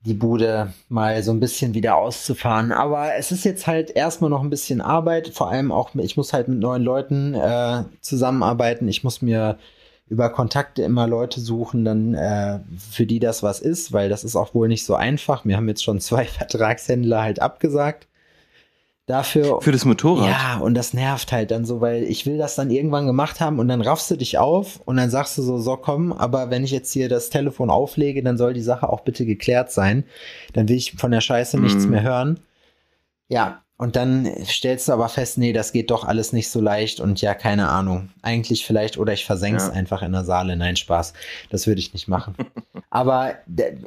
[0.02, 2.72] die Bude mal so ein bisschen wieder auszufahren.
[2.72, 5.28] Aber es ist jetzt halt erstmal noch ein bisschen Arbeit.
[5.28, 8.88] Vor allem auch, ich muss halt mit neuen Leuten äh, zusammenarbeiten.
[8.88, 9.58] Ich muss mir
[10.10, 14.34] über Kontakte immer Leute suchen, dann äh, für die das was ist, weil das ist
[14.34, 15.44] auch wohl nicht so einfach.
[15.44, 18.08] Wir haben jetzt schon zwei Vertragshändler halt abgesagt.
[19.10, 20.28] Dafür Für das Motorrad.
[20.28, 23.58] ja, und das nervt halt dann so, weil ich will das dann irgendwann gemacht haben
[23.58, 26.62] und dann raffst du dich auf und dann sagst du so, so komm, aber wenn
[26.62, 30.04] ich jetzt hier das Telefon auflege, dann soll die Sache auch bitte geklärt sein.
[30.52, 31.90] Dann will ich von der Scheiße nichts Mhm.
[31.90, 32.40] mehr hören.
[33.28, 37.00] Ja, und dann stellst du aber fest, nee, das geht doch alles nicht so leicht
[37.00, 38.10] und ja, keine Ahnung.
[38.20, 39.72] Eigentlich vielleicht, oder ich versenk's Ja.
[39.72, 40.54] einfach in der Saale.
[40.56, 41.14] Nein, Spaß.
[41.48, 42.34] Das würde ich nicht machen.
[42.90, 43.36] aber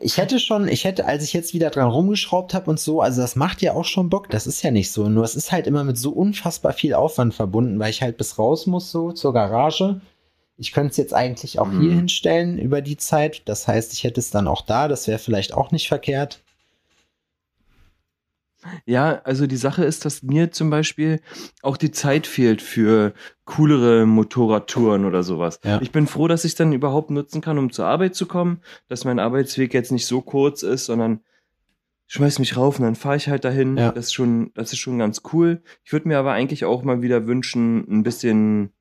[0.02, 3.22] ich hätte schon, ich hätte, als ich jetzt wieder dran rumgeschraubt habe und so, also
[3.22, 4.30] das macht ja auch schon Bock.
[4.32, 5.10] Das ist ja nicht so.
[5.10, 8.40] Nur es ist halt immer mit so unfassbar viel Aufwand verbunden, weil ich halt bis
[8.40, 10.02] raus muss, so zur Garage.
[10.58, 11.96] Ich könnte es jetzt eigentlich auch hier Mhm.
[11.98, 13.44] hinstellen über die Zeit.
[13.46, 14.88] Das heißt, ich hätte es dann auch da.
[14.88, 16.40] Das wäre vielleicht auch nicht verkehrt.
[18.86, 21.22] Ja, also die Sache ist, dass mir zum Beispiel
[21.62, 23.14] auch die Zeit fehlt für
[23.46, 25.60] coolere Motorradtouren oder sowas.
[25.64, 25.82] Ja.
[25.82, 29.06] Ich bin froh, dass ich dann überhaupt nutzen kann, um zur Arbeit zu kommen, dass
[29.06, 31.22] mein Arbeitsweg jetzt nicht so kurz ist, sondern
[32.08, 33.78] ich schmeiß mich rauf und dann fahre ich halt dahin.
[33.78, 33.92] Ja.
[33.92, 35.62] Das ist schon, das ist schon ganz cool.
[35.84, 38.72] Ich würde mir aber eigentlich auch mal wieder wünschen, ein bisschen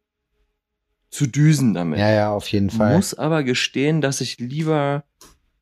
[1.10, 1.98] zu düsen damit.
[1.98, 2.96] Ja, ja, auf jeden Fall.
[2.96, 5.04] Muss aber gestehen, dass ich lieber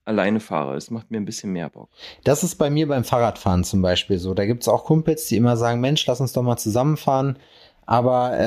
[0.04, 0.74] alleine fahre.
[0.74, 1.90] Das macht mir ein bisschen mehr Bock.
[2.24, 4.34] Das ist bei mir beim Fahrradfahren zum Beispiel so.
[4.34, 7.38] Da gibt es auch Kumpels, die immer sagen, Mensch, lass uns doch mal zusammenfahren.
[7.86, 8.38] Aber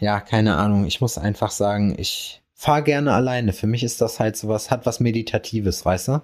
[0.00, 0.86] äh, ja, keine Ahnung.
[0.86, 3.52] Ich muss einfach sagen, ich fahre gerne alleine.
[3.52, 6.22] Für mich ist das halt sowas, hat was Meditatives, weißt du?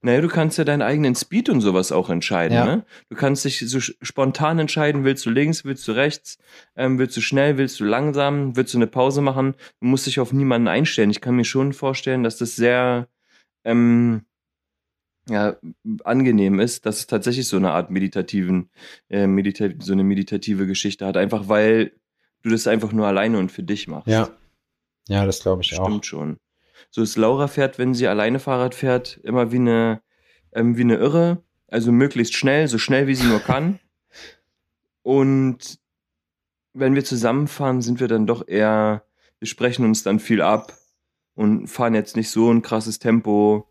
[0.00, 2.54] Naja, du kannst ja deinen eigenen Speed und sowas auch entscheiden.
[2.54, 2.64] Ja.
[2.64, 2.84] Ne?
[3.10, 6.38] Du kannst dich so spontan entscheiden, willst du links, willst du rechts,
[6.76, 9.54] ähm, willst du schnell, willst du langsam, willst du eine Pause machen.
[9.80, 11.10] Du musst dich auf niemanden einstellen.
[11.10, 13.08] Ich kann mir schon vorstellen, dass das sehr
[13.66, 14.22] ähm,
[15.28, 15.56] ja,
[16.04, 18.70] angenehm ist, dass es tatsächlich so eine Art meditativen,
[19.10, 21.16] äh, medita so eine meditative Geschichte hat.
[21.16, 21.92] Einfach weil
[22.42, 24.06] du das einfach nur alleine und für dich machst.
[24.06, 24.30] Ja.
[25.08, 26.04] Ja, das glaube ich Stimmt auch.
[26.04, 26.38] schon.
[26.90, 30.00] So ist Laura fährt, wenn sie alleine Fahrrad fährt, immer wie eine,
[30.52, 31.42] ähm, wie eine Irre.
[31.68, 33.80] Also möglichst schnell, so schnell wie sie nur kann.
[35.02, 35.78] Und
[36.72, 39.04] wenn wir zusammenfahren, sind wir dann doch eher,
[39.38, 40.72] wir sprechen uns dann viel ab
[41.36, 43.68] und fahren jetzt nicht so ein krasses Tempo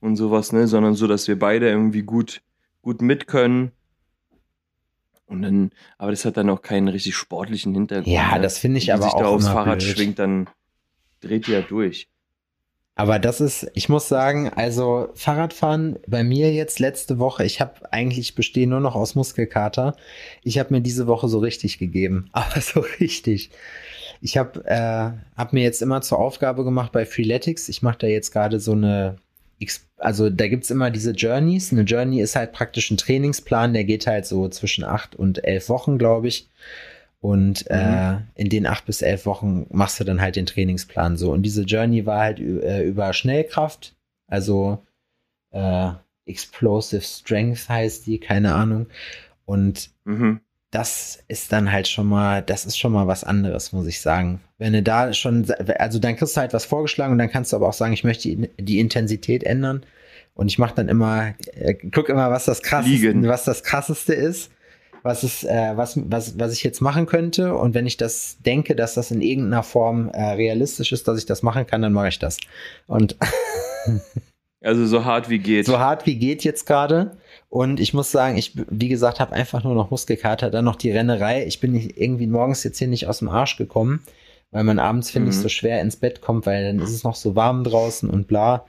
[0.00, 2.42] und sowas, ne, sondern so, dass wir beide irgendwie gut,
[2.82, 3.72] gut mit können.
[5.26, 8.06] Und dann, aber das hat dann auch keinen richtig sportlichen Hintergrund.
[8.06, 8.42] Ja, ne?
[8.42, 9.90] das finde ich Wenn aber sich da auch aufs immer Fahrrad blöd.
[9.90, 10.48] schwingt, dann
[11.20, 12.08] dreht die ja durch.
[12.94, 17.92] Aber das ist, ich muss sagen, also Fahrradfahren bei mir jetzt letzte Woche, ich habe
[17.92, 19.96] eigentlich bestehe nur noch aus Muskelkater.
[20.42, 23.50] Ich habe mir diese Woche so richtig gegeben, aber so richtig.
[24.20, 28.06] Ich habe äh, hab mir jetzt immer zur Aufgabe gemacht bei Freeletics, ich mache da
[28.06, 29.16] jetzt gerade so eine,
[29.96, 31.72] also da gibt's immer diese Journeys.
[31.72, 35.68] Eine Journey ist halt praktisch ein Trainingsplan, der geht halt so zwischen acht und elf
[35.68, 36.48] Wochen, glaube ich.
[37.20, 41.32] Und äh, in den acht bis elf Wochen machst du dann halt den Trainingsplan so.
[41.32, 43.96] Und diese Journey war halt äh, über Schnellkraft,
[44.28, 44.84] also
[45.50, 45.90] äh,
[46.26, 48.86] Explosive Strength heißt die, keine Ahnung.
[49.46, 50.40] Und Mhm.
[50.70, 54.40] Das ist dann halt schon mal, das ist schon mal was anderes, muss ich sagen.
[54.58, 55.46] Wenn du da schon,
[55.78, 58.04] also dann kriegst du halt was vorgeschlagen und dann kannst du aber auch sagen, ich
[58.04, 58.28] möchte
[58.60, 59.84] die, Intensität ändern.
[60.34, 63.26] Und ich mache dann immer, äh, guck immer, was das krasseste, Liegen.
[63.26, 64.52] was das krasseste ist,
[65.02, 67.54] was ist, äh, was, was, was ich jetzt machen könnte.
[67.56, 71.26] Und wenn ich das denke, dass das in irgendeiner Form äh, realistisch ist, dass ich
[71.26, 72.36] das machen kann, dann mache ich das.
[72.86, 73.16] Und
[74.60, 75.66] Also so hart wie geht.
[75.66, 77.16] so hart wie geht jetzt gerade.
[77.50, 80.90] Und ich muss sagen, ich, wie gesagt, habe einfach nur noch Muskelkater, dann noch die
[80.90, 81.46] Rennerei.
[81.46, 84.02] Ich bin nicht, irgendwie morgens jetzt hier nicht aus dem Arsch gekommen,
[84.50, 85.40] weil man abends, finde ich, Mhm.
[85.42, 88.66] so schwer ins Bett kommt, weil dann ist es noch so warm draußen und bla.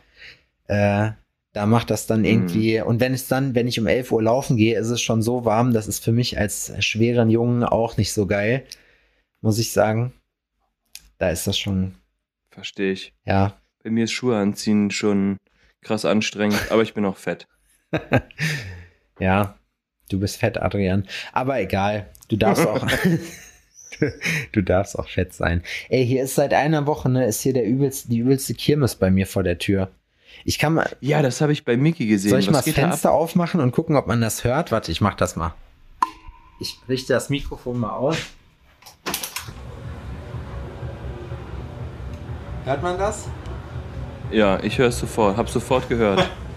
[0.67, 1.11] Äh,
[1.51, 4.55] da macht das dann irgendwie, und wenn es dann, wenn ich um 11 Uhr laufen
[4.55, 8.13] gehe, ist es schon so warm, das ist für mich als schweren Jungen auch nicht
[8.13, 8.63] so geil,
[9.41, 10.13] muss ich sagen.
[11.17, 11.95] Da ist das schon,
[12.51, 13.13] Verstehe ich.
[13.25, 15.37] ja, Bei mir ist Schuhe anziehen schon
[15.81, 17.45] krass anstrengend, aber ich bin auch fett.
[19.19, 19.55] Ja,
[20.09, 21.05] du bist fett, Adrian.
[21.33, 22.87] Aber egal, du darfst auch.
[24.53, 25.61] du darfst auch fett sein.
[25.89, 29.11] Ey, hier ist seit einer Woche, ne, ist hier der übelste, die übelste Kirmes bei
[29.11, 29.89] mir vor der Tür.
[30.45, 30.89] Ich kann mal.
[31.01, 32.29] Ja, das habe ich bei Mickey gesehen.
[32.29, 32.81] Soll ich Was mal das da?
[32.81, 34.71] Fenster aufmachen und gucken, ob man das hört?
[34.71, 35.53] Warte, ich mach das mal.
[36.61, 38.17] Ich richte das Mikrofon mal aus.
[42.65, 43.27] Hört man das?
[44.31, 46.29] Ja, ich höre es sofort, hab sofort gehört.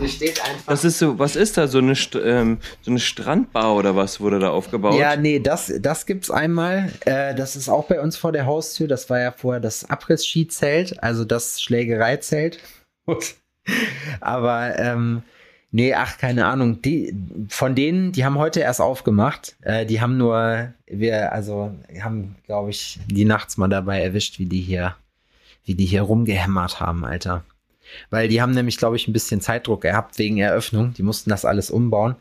[0.00, 0.64] Hier steht einfach.
[0.66, 1.68] Das ist so, was ist da?
[1.68, 4.98] So eine, St ähm, so eine Strandbar oder was wurde da aufgebaut?
[4.98, 6.90] Ja, nee, das, das gibt's einmal.
[7.04, 8.88] Äh, das ist auch bei uns vor der Haustür.
[8.88, 12.58] Das war ja vorher das Abriss-Ski-Zelt, also das Schlägereizelt.
[14.20, 15.22] Aber ähm,
[15.70, 16.80] nee, ach, keine Ahnung.
[16.80, 17.14] Die,
[17.48, 19.56] von denen, die haben heute erst aufgemacht.
[19.60, 24.46] Äh, die haben nur, wir, also haben, glaube ich, die nachts mal dabei erwischt, wie
[24.46, 24.96] die hier,
[25.66, 27.44] wie die hier rumgehämmert haben, Alter.
[28.10, 30.94] Weil die haben nämlich, glaube ich, ein bisschen Zeitdruck gehabt wegen Eröffnung.
[30.94, 32.16] Die mussten das alles umbauen.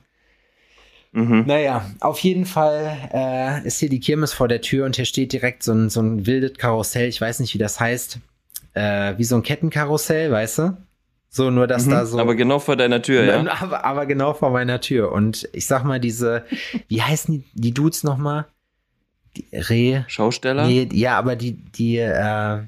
[1.11, 1.45] Mhm.
[1.47, 5.33] Naja, auf jeden Fall äh, ist hier die Kirmes vor der Tür und hier steht
[5.33, 7.07] direkt so ein, so ein wildes Karussell.
[7.09, 8.19] Ich weiß nicht, wie das heißt.
[8.73, 10.77] Äh, wie so ein Kettenkarussell, weißt du?
[11.31, 11.91] So, nur dass Mhm.
[11.91, 12.19] da so.
[12.19, 13.39] Aber genau vor deiner Tür, ja.
[13.61, 15.11] aber, aber genau vor meiner Tür.
[15.11, 16.45] Und ich sag mal, diese,
[16.87, 18.45] wie heißen die, die Dudes nochmal?
[19.35, 20.01] Die Reh.
[20.07, 20.67] Schausteller?
[20.67, 22.59] Nee, ja, aber die, die, äh,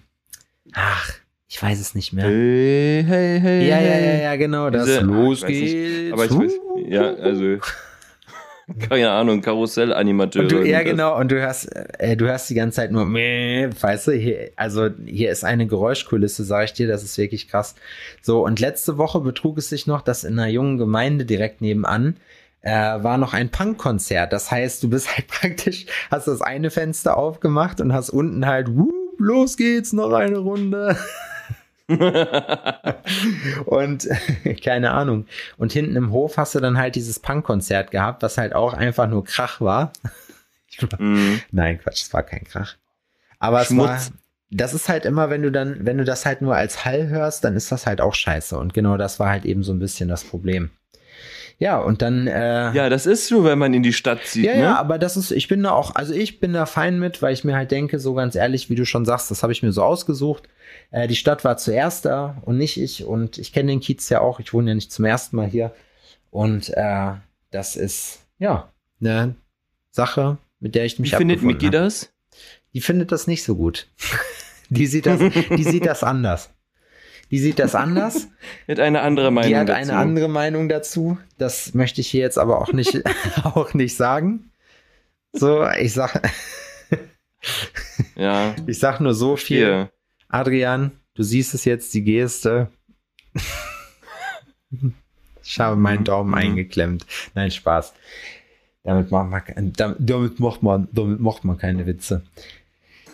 [0.73, 1.13] ach,
[1.53, 2.23] ich weiß es nicht mehr.
[2.23, 3.67] Hey, hey, hey.
[3.67, 4.69] Ja, ja, ja, ja, genau.
[4.69, 6.13] Das Diese- Los Ah, ich weiß nicht, geht's.
[6.13, 6.51] Aber ich weiß,
[6.87, 7.57] ja, also,
[8.89, 9.41] keine Ahnung,
[10.49, 14.07] du, ja, genau, und du hörst, äh, du hörst die ganze Zeit nur, meh, weißt
[14.07, 17.75] du, hier, also hier ist eine Geräuschkulisse, sage ich dir, das ist wirklich krass.
[18.21, 22.15] So, und letzte Woche betrug es sich noch, dass in einer jungen Gemeinde direkt nebenan
[22.61, 24.31] äh, war noch ein Punkkonzert.
[24.31, 28.73] Das heißt, du bist halt praktisch, hast das eine Fenster aufgemacht und hast unten halt,
[28.73, 30.95] wup, los geht's, noch eine Runde.
[33.65, 34.07] Und
[34.63, 35.25] keine Ahnung.
[35.57, 39.07] Und hinten im Hof hast du dann halt dieses Punkkonzert gehabt, was halt auch einfach
[39.07, 39.93] nur Krach war.
[40.99, 41.41] Mhm.
[41.51, 42.75] Nein, Quatsch, es war kein Krach.
[43.39, 43.87] Aber es Schmutz.
[43.87, 43.99] war,
[44.51, 47.43] das ist halt immer, wenn du dann, wenn du das halt nur als Hall hörst,
[47.43, 48.57] dann ist das halt auch scheiße.
[48.57, 50.69] Und genau das war halt eben so ein bisschen das Problem.
[51.59, 54.55] Ja, und dann, äh, Ja, das ist so, wenn man in die Stadt zieht, ja,
[54.55, 54.61] ne?
[54.61, 57.33] ja, aber das ist, ich bin da auch, also ich bin da fein mit, weil
[57.33, 59.71] ich mir halt denke, so ganz ehrlich, wie du schon sagst, das habe ich mir
[59.71, 60.47] so ausgesucht.
[60.91, 64.21] Äh, die Stadt war zuerst da und nicht ich und ich kenne den Kiez ja
[64.21, 65.73] auch, ich wohne ja nicht zum ersten Mal hier.
[66.29, 67.13] Und äh,
[67.49, 68.69] das ist, ja,
[69.01, 69.35] eine
[69.91, 71.83] Sache, mit der ich Wie mich findet abgefunden Mickey hab.
[71.83, 72.13] das?
[72.73, 73.87] Die findet das nicht so gut.
[74.69, 76.51] die sieht das, die sieht das anders.
[77.31, 78.27] Die sieht das anders.
[78.67, 79.79] Hat eine andere Meinung Die hat dazu.
[79.79, 81.17] eine andere Meinung dazu.
[81.37, 83.01] Das möchte ich hier jetzt aber auch nicht,
[83.43, 84.51] auch nicht sagen.
[85.33, 86.21] So, ich sag,
[88.15, 89.57] Ja, ich sag nur so viel.
[89.57, 89.91] hier.
[90.31, 92.69] Adrian, du siehst es jetzt, die Geste.
[95.43, 96.35] Ich habe meinen Daumen Mhm.
[96.35, 97.05] eingeklemmt.
[97.35, 97.93] Nein, Spaß.
[98.83, 102.23] Damit macht man, damit, damit macht man, damit macht man keine Witze.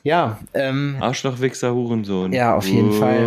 [0.08, 2.32] Ja, ähm, Arschloch, Wichser, Hurensohn.
[2.32, 3.26] Ja, auf jeden Fall.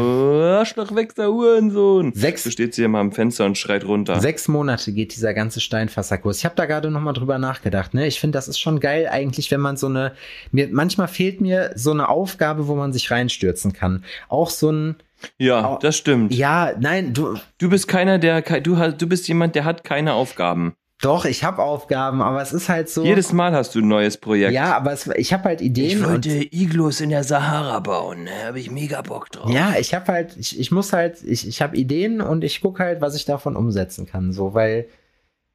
[0.59, 2.12] Arschloch, Wichser, Hurensohn.
[2.14, 4.19] Sechs- Du stehst hier mal am Fenster und schreit runter.
[4.19, 6.38] Sechs Monate geht dieser ganze Steinfasserkurs.
[6.38, 7.93] Ich habe da gerade noch mal drüber nachgedacht.
[7.93, 8.07] Ne?
[8.07, 10.12] Ich finde, das ist schon geil eigentlich, wenn man so eine.
[10.53, 14.03] Mir manchmal fehlt mir so eine Aufgabe, wo man sich reinstürzen kann.
[14.31, 14.97] Auch so ein.
[15.37, 16.33] Ja, das stimmt.
[16.35, 17.35] Ja, nein, du.
[17.59, 20.73] Du bist keiner, der, du, hast, du bist jemand, der hat keine Aufgaben.
[21.03, 23.05] Doch, ich habe Aufgaben, aber es ist halt so.
[23.05, 24.53] Jedes Mal hast du ein neues Projekt.
[24.53, 26.05] ja, aber es, ich habe halt Ideen.
[26.05, 29.51] und, Iglus in der Sahara bauen, da habe ich mega Bock drauf.
[29.51, 32.83] ja, ich habe halt, ich, ich muss halt, ich, ich habe Ideen und ich gucke
[32.83, 34.33] halt, was ich davon umsetzen kann.
[34.33, 34.89] So, weil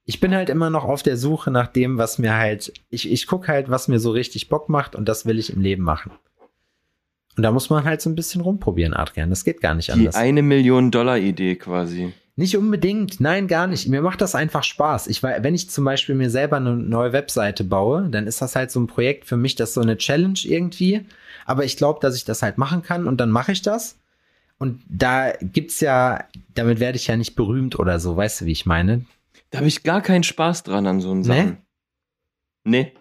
[0.03, 3.27] ich bin halt immer noch auf der Suche nach dem, was mir halt, ich, ich
[3.27, 6.11] gucke halt, was mir so richtig Bock macht und das will ich im Leben machen.
[7.37, 9.29] Und da muss man halt so ein bisschen rumprobieren, Adrian.
[9.29, 10.15] Das geht gar nicht Die anders.
[10.15, 12.13] eine Million Dollar Idee quasi.
[12.37, 13.87] Nicht unbedingt, nein, gar nicht.
[13.87, 15.07] Mir macht das einfach Spaß.
[15.07, 18.71] Ich, wenn ich zum Beispiel mir selber eine neue Webseite baue, dann ist das halt
[18.71, 21.05] so ein Projekt für mich, das ist so eine Challenge irgendwie.
[21.45, 23.97] Aber ich glaube, dass ich das halt machen kann und dann mache ich das.
[24.57, 28.51] Und da gibt's ja, damit werde ich ja nicht berühmt oder so, weißt du, wie
[28.51, 29.05] ich meine?
[29.49, 31.57] Da habe ich gar keinen Spaß dran an so einen Sachen.
[32.65, 32.93] Nee.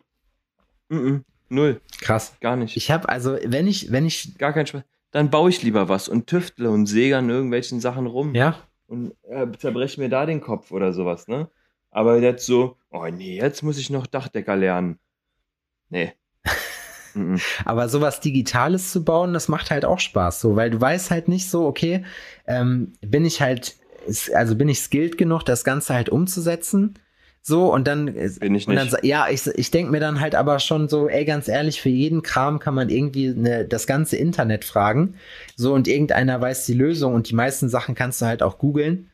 [0.89, 1.25] Mhm.
[1.49, 1.81] Null.
[2.01, 2.37] Krass.
[2.41, 2.77] Gar nicht.
[2.77, 4.83] Ich habe also, wenn ich, wenn ich, gar keinen Spaß.
[5.11, 8.35] Dann baue ich lieber was und tüftle und säge an irgendwelchen Sachen rum.
[8.35, 11.49] ja, Und äh, zerbreche mir da den Kopf oder sowas, ne?
[11.91, 14.99] Aber jetzt so, oh nee, jetzt muss ich noch Dachdecker lernen.
[15.89, 16.13] Nee.
[17.17, 17.41] Mhm.
[17.65, 21.29] aber sowas Digitales zu bauen, das macht halt auch Spaß, so, weil du weißt halt
[21.29, 22.05] nicht so, okay,
[22.49, 23.77] ähm, bin ich halt,
[24.35, 26.99] also bin ich skilled genug, das Ganze halt umzusetzen.
[27.47, 28.91] So, und dann, Bin ich dann nicht.
[28.91, 31.91] sa- ja, ich, ich denke mir dann halt aber schon so, ey, ganz ehrlich, für
[31.91, 35.17] jeden Kram kann man irgendwie ne, das ganze Internet fragen.
[35.55, 39.11] So, und irgendeiner weiß die Lösung und die meisten Sachen kannst du halt auch googeln.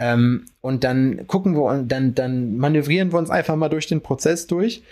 [0.00, 4.00] Ähm, und dann gucken wir und dann, dann manövrieren wir uns einfach mal durch den
[4.00, 4.82] Prozess durch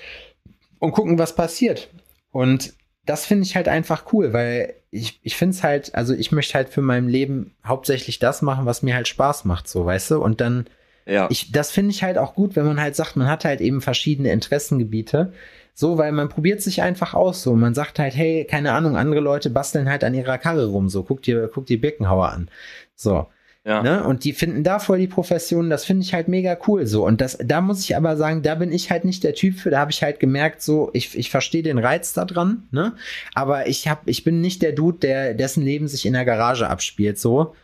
[0.79, 1.88] und gucken, was passiert.
[2.31, 2.75] Und
[3.07, 6.55] das finde ich halt einfach cool, weil ich, ich finde es halt, also ich möchte
[6.55, 10.23] halt für mein Leben hauptsächlich das machen, was mir halt Spaß macht, so, weißt du?
[10.23, 10.67] Und dann,
[11.09, 11.27] Ja.
[11.31, 13.81] ich, das finde ich halt auch gut, wenn man halt sagt, man hat halt eben
[13.81, 15.33] verschiedene Interessengebiete.
[15.75, 17.42] So, weil man probiert sich einfach aus.
[17.42, 20.88] So, man sagt halt, hey, keine Ahnung, andere Leute basteln halt an ihrer Karre rum.
[20.88, 22.51] So, guck dir, guck dir Birkenhauer an.
[22.97, 23.29] So.
[23.64, 23.83] ja.
[23.83, 24.03] Ne?
[24.05, 27.07] Und die finden da voll die Profession, das finde ich halt mega cool so.
[27.07, 29.71] Und das, da muss ich aber sagen, da bin ich halt nicht der Typ für,
[29.71, 32.94] da habe ich halt gemerkt, so, ich, ich verstehe den Reiz da dran, ne?
[33.35, 36.68] Aber ich hab, ich bin nicht der Dude, der, dessen Leben sich in der Garage
[36.68, 37.55] abspielt, so.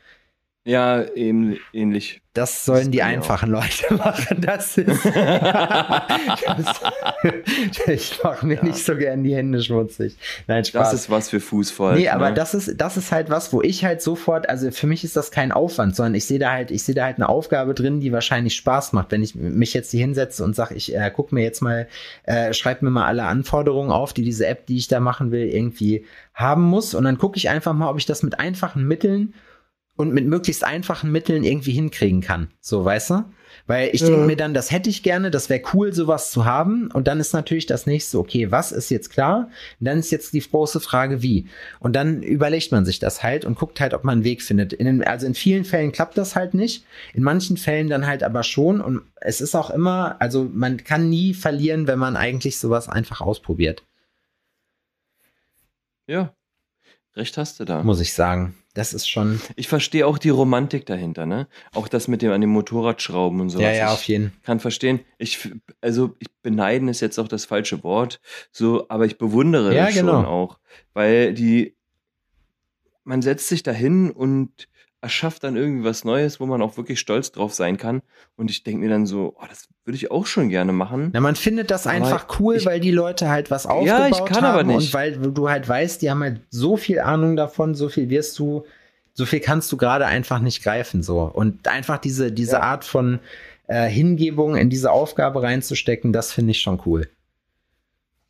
[0.64, 2.20] ja, eben ähnlich.
[2.34, 4.40] Das sollen Das die einfachen Leute machen.
[4.40, 5.04] Das ist.
[5.04, 6.80] das,
[7.86, 8.64] ich mache mir Ja.
[8.64, 10.16] nicht so gern die Hände schmutzig.
[10.48, 10.90] Nein, Spaß.
[10.90, 11.96] Das ist was für Fußvolk.
[11.96, 12.34] Nee, aber ne?
[12.34, 15.30] das ist, das ist halt was, wo ich halt sofort, also für mich ist das
[15.30, 18.10] kein Aufwand, sondern ich sehe da halt, ich sehe da halt eine Aufgabe drin, die
[18.12, 19.12] wahrscheinlich Spaß macht.
[19.12, 21.86] Wenn ich mich jetzt hier hinsetze und sage, ich äh, guck mir jetzt mal,
[22.24, 25.46] äh, schreib mir mal alle Anforderungen auf, die diese App, die ich da machen will,
[25.46, 26.94] irgendwie haben muss.
[26.94, 29.34] Und dann gucke ich einfach mal, ob ich das mit einfachen Mitteln
[29.96, 32.50] und mit möglichst einfachen Mitteln irgendwie hinkriegen kann.
[32.60, 33.24] So, weißt du?
[33.66, 36.90] Weil ich denke mir dann, das hätte ich gerne, das wäre cool, sowas zu haben.
[36.92, 39.48] Und dann ist natürlich das nächste, okay, was ist jetzt klar?
[39.80, 41.46] Und dann ist jetzt die große Frage, wie?
[41.78, 44.72] Und dann überlegt man sich das halt und guckt halt, ob man einen Weg findet.
[44.72, 48.42] In also in vielen Fällen klappt das halt nicht, in manchen Fällen dann halt aber
[48.42, 48.80] schon.
[48.80, 53.20] Und es ist auch immer, also man kann nie verlieren, wenn man eigentlich sowas einfach
[53.20, 53.82] ausprobiert,
[56.06, 56.34] Ja,
[57.16, 57.82] recht hast du da.
[57.82, 58.54] muss ich sagen.
[58.74, 61.46] Das ist schon, Ich verstehe auch die Romantik dahinter, ne?
[61.74, 63.60] Auch das mit dem an dem Motorrad schrauben und so.
[63.60, 64.98] ja, ja, auf jeden kann verstehen.
[65.16, 65.48] Ich,
[65.80, 69.94] also ich beneiden ist jetzt auch das falsche Wort, so, aber ich bewundere Ja, es
[69.94, 70.14] genau.
[70.14, 70.58] schon auch,
[70.92, 71.76] weil die,
[73.04, 74.66] man setzt sich dahin und
[75.04, 78.02] erschafft dann irgendwie was Neues, wo man auch wirklich stolz drauf sein kann.
[78.36, 81.10] Und ich denke mir dann so, oh, das würde ich auch schon gerne machen.
[81.12, 84.10] Na, man findet das Aber einfach cool, ich- weil die Leute halt was Ja, aufgebaut
[84.10, 84.76] ich kann haben aber nicht.
[84.88, 88.36] und weil du halt weißt, die haben halt so viel Ahnung davon, so viel wirst
[88.38, 88.64] du,
[89.12, 92.62] so viel kannst du gerade einfach nicht greifen so und einfach diese diese Ja.
[92.62, 93.20] Art von
[93.68, 97.08] äh, Hingebung in diese Aufgabe reinzustecken, das finde ich schon cool,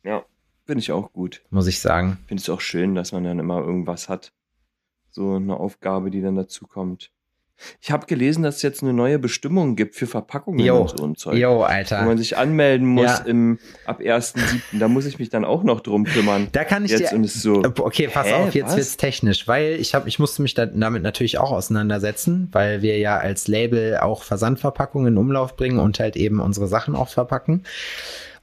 [0.03, 0.23] Ja,
[0.65, 1.41] finde ich auch gut.
[1.49, 2.17] muss ich sagen.
[2.27, 4.31] Finde es auch schön, dass man dann immer irgendwas hat.
[5.15, 7.09] So eine Aufgabe, die dann dazu kommt.
[7.79, 10.81] Ich habe gelesen, dass es jetzt eine neue Bestimmung gibt für Verpackungen Jo.
[10.81, 11.35] und so ein Zeug.
[11.37, 12.03] Jo, Wo Alter.
[12.03, 13.17] man sich anmelden muss Ja.
[13.19, 14.77] im, ab 1.7.
[14.77, 16.49] Da muss ich mich dann auch noch drum kümmern.
[16.51, 17.63] Da kann ich Jetzt dir und es ist so.
[17.63, 18.75] Äh, Okay, pass Hä, auf, jetzt was?
[18.75, 22.97] wird's technisch, weil ich habe, ich musste mich da, damit natürlich auch auseinandersetzen, weil wir
[22.99, 27.63] ja als Label auch Versandverpackungen in Umlauf bringen und halt eben unsere Sachen auch verpacken.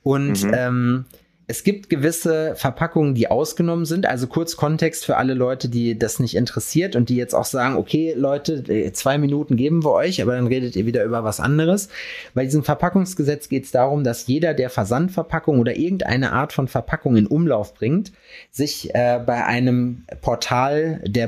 [0.03, 0.51] Und Mhm.
[0.55, 1.05] ähm,
[1.53, 4.07] es gibt gewisse Verpackungen, die ausgenommen sind.
[4.07, 7.77] Also kurz Kontext für alle Leute, die das nicht interessiert und die jetzt auch sagen,
[7.77, 11.41] okay, Leute, äh, zwei Minuten geben wir euch, aber dann redet ihr wieder über was
[11.41, 11.91] anderes.
[12.33, 17.17] Bei diesem Verpackungsgesetz geht es darum, dass jeder, der Versandverpackung oder irgendeine Art von Verpackung
[17.17, 18.13] in Umlauf bringt,
[18.51, 21.27] sich äh, bei einem Portal der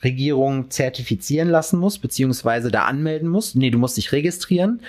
[0.00, 3.54] Bundesregierung zertifizieren lassen muss, beziehungsweise da anmelden muss.
[3.54, 4.80] Nee, du musst dich registrieren.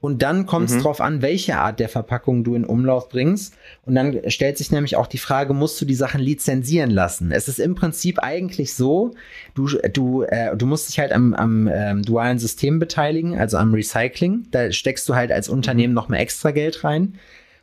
[0.00, 0.80] Und dann kommt es Mhm.
[0.82, 3.54] drauf an, welche Art der Verpackung du in Umlauf bringst.
[3.84, 7.30] Und dann stellt sich nämlich auch die Frage, musst du die Sachen lizenzieren lassen?
[7.30, 9.12] Es ist im Prinzip eigentlich so,
[9.54, 13.72] du, du, äh, du musst dich halt am, am ähm, dualen System beteiligen, also am
[13.74, 14.46] Recycling.
[14.50, 17.14] Da steckst du halt als Unternehmen noch mal extra Geld rein.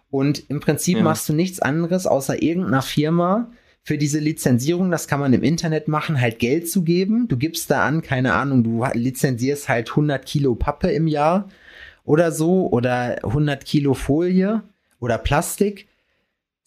[0.09, 1.03] Und im Prinzip Ja.
[1.03, 3.49] machst du nichts anderes, außer irgendeiner Firma
[3.83, 7.27] für diese Lizenzierung, das kann man im Internet machen, halt Geld zu geben.
[7.27, 11.49] Du gibst da an, keine Ahnung, du lizenzierst halt 100 Kilo Pappe im Jahr
[12.03, 14.63] oder so oder 100 Kilo Folie
[14.99, 15.87] oder Plastik.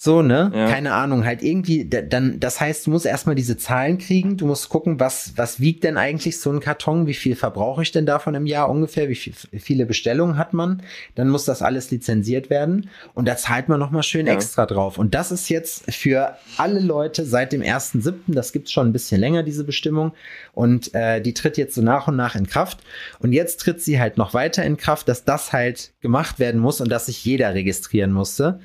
[0.04, 0.52] So, ne?
[0.54, 0.68] Ja.
[0.68, 4.44] Keine Ahnung, halt irgendwie, da- dann, das heißt, du musst erstmal diese Zahlen kriegen, du
[4.46, 8.04] musst gucken, was, was wiegt denn eigentlich so ein Karton, wie viel verbrauche ich denn
[8.04, 10.82] davon im Jahr ungefähr, wie viel, viele Bestellungen hat man,
[11.14, 14.34] dann muss das alles lizenziert werden und da zahlt man nochmal schön Ja.
[14.34, 14.98] extra drauf.
[14.98, 19.18] Und das ist jetzt für alle Leute seit dem 1.7., das gibt's schon ein bisschen
[19.22, 20.12] länger, diese Bestimmung,
[20.52, 22.80] und äh, die tritt jetzt so nach und nach in Kraft.
[23.20, 26.82] Und jetzt tritt sie halt noch weiter in Kraft, dass das halt gemacht werden muss
[26.82, 28.60] und dass sich jeder registrieren musste.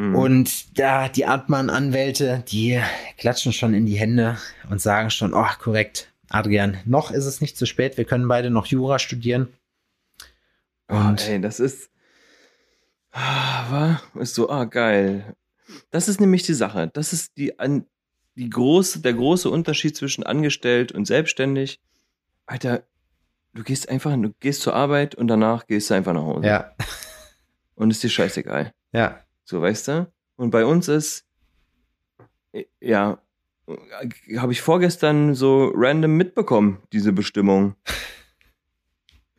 [0.00, 0.14] Mhm.
[0.14, 2.80] Und da die Artmann-Anwälte, die
[3.18, 4.38] klatschen schon in die Hände
[4.70, 8.48] und sagen schon, oh, korrekt, Adrian, noch ist es nicht zu spät, wir können beide
[8.48, 9.48] noch Jura studieren.
[10.88, 11.90] Und oh, ey, das ist.
[13.12, 14.00] Ah?
[14.14, 15.36] Ist so, ah, geil.
[15.90, 16.90] Das ist nämlich die Sache.
[16.94, 17.84] Das ist die, an,
[18.36, 21.78] die große, der große Unterschied zwischen angestellt und selbstständig.
[22.46, 22.84] Alter,
[23.52, 26.46] du gehst einfach, du gehst zur Arbeit und danach gehst du einfach nach Hause.
[26.46, 26.74] ja,
[27.74, 28.72] und ist dir scheißegal.
[28.92, 29.20] Ja.
[29.50, 30.12] So, weißt du?
[30.36, 31.26] Und bei uns ist,
[32.52, 33.18] äh, ja,
[33.66, 37.74] äh, habe ich vorgestern so random mitbekommen, diese Bestimmung.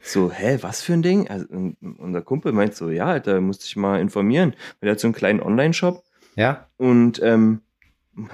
[0.03, 1.29] So, hä, was für ein Ding?
[1.29, 1.45] Also,
[1.79, 4.55] unser Kumpel meint so, ja, Alter, musste ich mal informieren.
[4.79, 6.03] Weil er hat so einen kleinen Online-Shop.
[6.35, 6.67] Ja.
[6.77, 7.61] Und, ähm,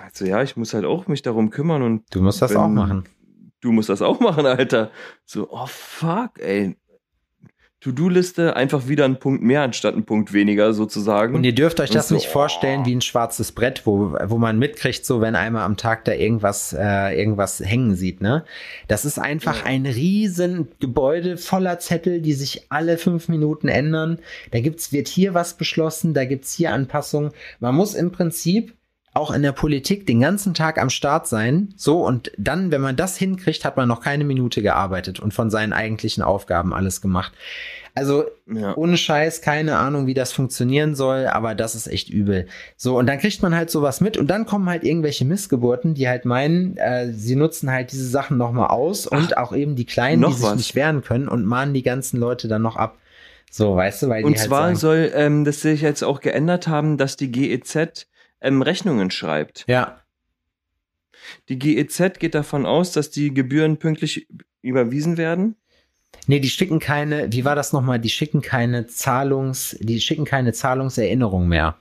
[0.02, 2.06] also ja, ich muss halt auch mich darum kümmern und.
[2.10, 3.04] Du musst das wenn, auch machen.
[3.60, 4.92] Du musst das auch machen, Alter.
[5.26, 6.78] So, oh fuck, ey.
[7.80, 11.36] To-Do-Liste einfach wieder ein Punkt mehr anstatt ein Punkt weniger sozusagen.
[11.36, 12.86] Und ihr dürft euch das so, nicht vorstellen oh.
[12.88, 16.74] wie ein schwarzes Brett, wo, wo man mitkriegt, so wenn einmal am Tag da irgendwas,
[16.74, 18.46] äh, irgendwas hängen sieht, ne?
[18.88, 24.20] Das ist einfach ein riesen Gebäude voller Zettel, die sich alle fünf Minuten ändern.
[24.50, 27.32] Da gibt's, wird hier was beschlossen, da gibt's hier Anpassungen.
[27.60, 28.74] Man muss im Prinzip
[29.18, 31.74] auch in der Politik den ganzen Tag am Start sein.
[31.76, 35.50] So, und dann, wenn man das hinkriegt, hat man noch keine Minute gearbeitet und von
[35.50, 37.34] seinen eigentlichen Aufgaben alles gemacht.
[37.96, 38.78] Also, Ja.
[38.78, 42.46] ohne Scheiß, keine Ahnung, wie das funktionieren soll, aber das ist echt übel.
[42.76, 46.08] So, und dann kriegt man halt sowas mit und dann kommen halt irgendwelche Missgeburten, die
[46.08, 50.24] halt meinen, äh, sie nutzen halt diese Sachen nochmal aus und auch eben die Kleinen,
[50.28, 50.56] die sich was.
[50.58, 52.98] nicht wehren können und mahnen die ganzen Leute dann noch ab.
[53.50, 56.20] So, weißt du, weil die Und halt zwar sagen, soll ähm, das sich jetzt auch
[56.20, 58.06] geändert haben, dass die GEZ
[58.42, 59.66] ähm, Rechnungen schreibt.
[59.68, 60.02] ja,
[61.50, 64.28] Die GEZ geht davon aus, dass die Gebühren pünktlich
[64.62, 65.56] überwiesen werden.
[66.28, 68.00] Nee, die schicken keine, wie war das nochmal?
[68.00, 71.78] Die schicken keine Zahlungs, die schicken keine Zahlungserinnerung mehr.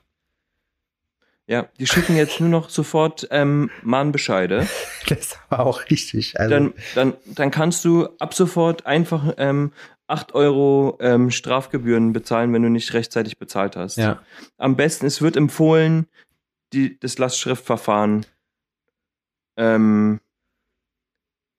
[1.48, 4.66] Ja, die schicken jetzt nur noch sofort ähm, Mahnbescheide.
[5.08, 6.38] Das war auch richtig.
[6.40, 9.70] Also, Dann, dann, dann kannst du ab sofort einfach ähm,
[10.08, 13.98] 8 Euro ähm, Strafgebühren bezahlen, wenn du nicht rechtzeitig bezahlt hast.
[13.98, 14.20] ja.
[14.58, 16.08] Am besten, es wird empfohlen,
[16.72, 18.26] die, das Lastschriftverfahren
[19.56, 20.20] ähm,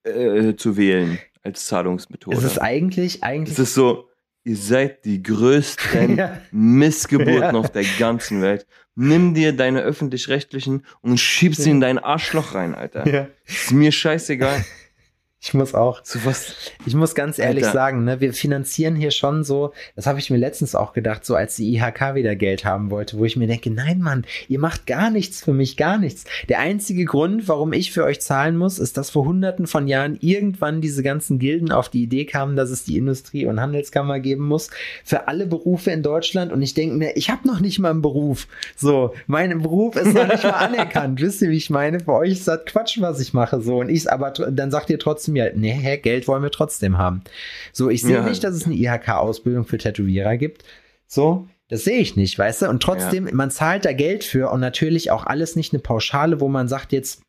[0.04, 2.36] äh, zu wählen als Zahlungsmethode.
[2.36, 3.52] Es ist eigentlich, eigentlich.
[3.58, 4.08] Es ist so,
[4.44, 7.52] ihr seid die größten ja, Missgeburten Ja.
[7.54, 8.66] auf der ganzen Welt.
[8.94, 13.06] Nimm dir deine öffentlich-rechtlichen und schieb sie in dein Arschloch rein, Alter.
[13.06, 13.28] ja.
[13.46, 14.64] Ist mir scheißegal.
[15.40, 16.00] Ich muss auch.
[16.02, 16.52] So was.
[16.84, 17.72] Ich muss ganz ehrlich Alter.
[17.72, 21.36] sagen, ne, wir finanzieren hier schon so, das habe ich mir letztens auch gedacht, so
[21.36, 24.86] als die IHK wieder Geld haben wollte, wo ich mir denke, nein, Mann, ihr macht
[24.86, 26.24] gar nichts für mich, gar nichts.
[26.48, 30.18] Der einzige Grund, warum ich für euch zahlen muss, ist, dass vor hunderten von Jahren
[30.20, 34.44] irgendwann diese ganzen Gilden auf die Idee kamen, dass es die Industrie- und Handelskammer geben
[34.44, 34.70] muss
[35.04, 36.50] für alle Berufe in Deutschland.
[36.50, 38.48] Und ich denke mir, ich habe noch nicht mal einen Beruf.
[38.74, 41.20] So, mein Beruf ist noch nicht mal anerkannt.
[41.20, 42.00] Wisst ihr, wie ich meine?
[42.00, 43.60] Für euch ist das Quatsch, was ich mache.
[43.60, 47.22] So, und ich aber, dann sagt ihr trotzdem ja, nee, Geld wollen wir trotzdem haben.
[47.72, 48.22] So, ich sehe Ja.
[48.22, 50.64] nicht, dass es eine IHK-Ausbildung für Tätowierer gibt.
[51.06, 52.68] So, das sehe ich nicht, weißt du?
[52.68, 56.48] Und trotzdem, man zahlt da Geld für und natürlich auch alles nicht eine Pauschale, wo
[56.48, 57.22] man sagt jetzt,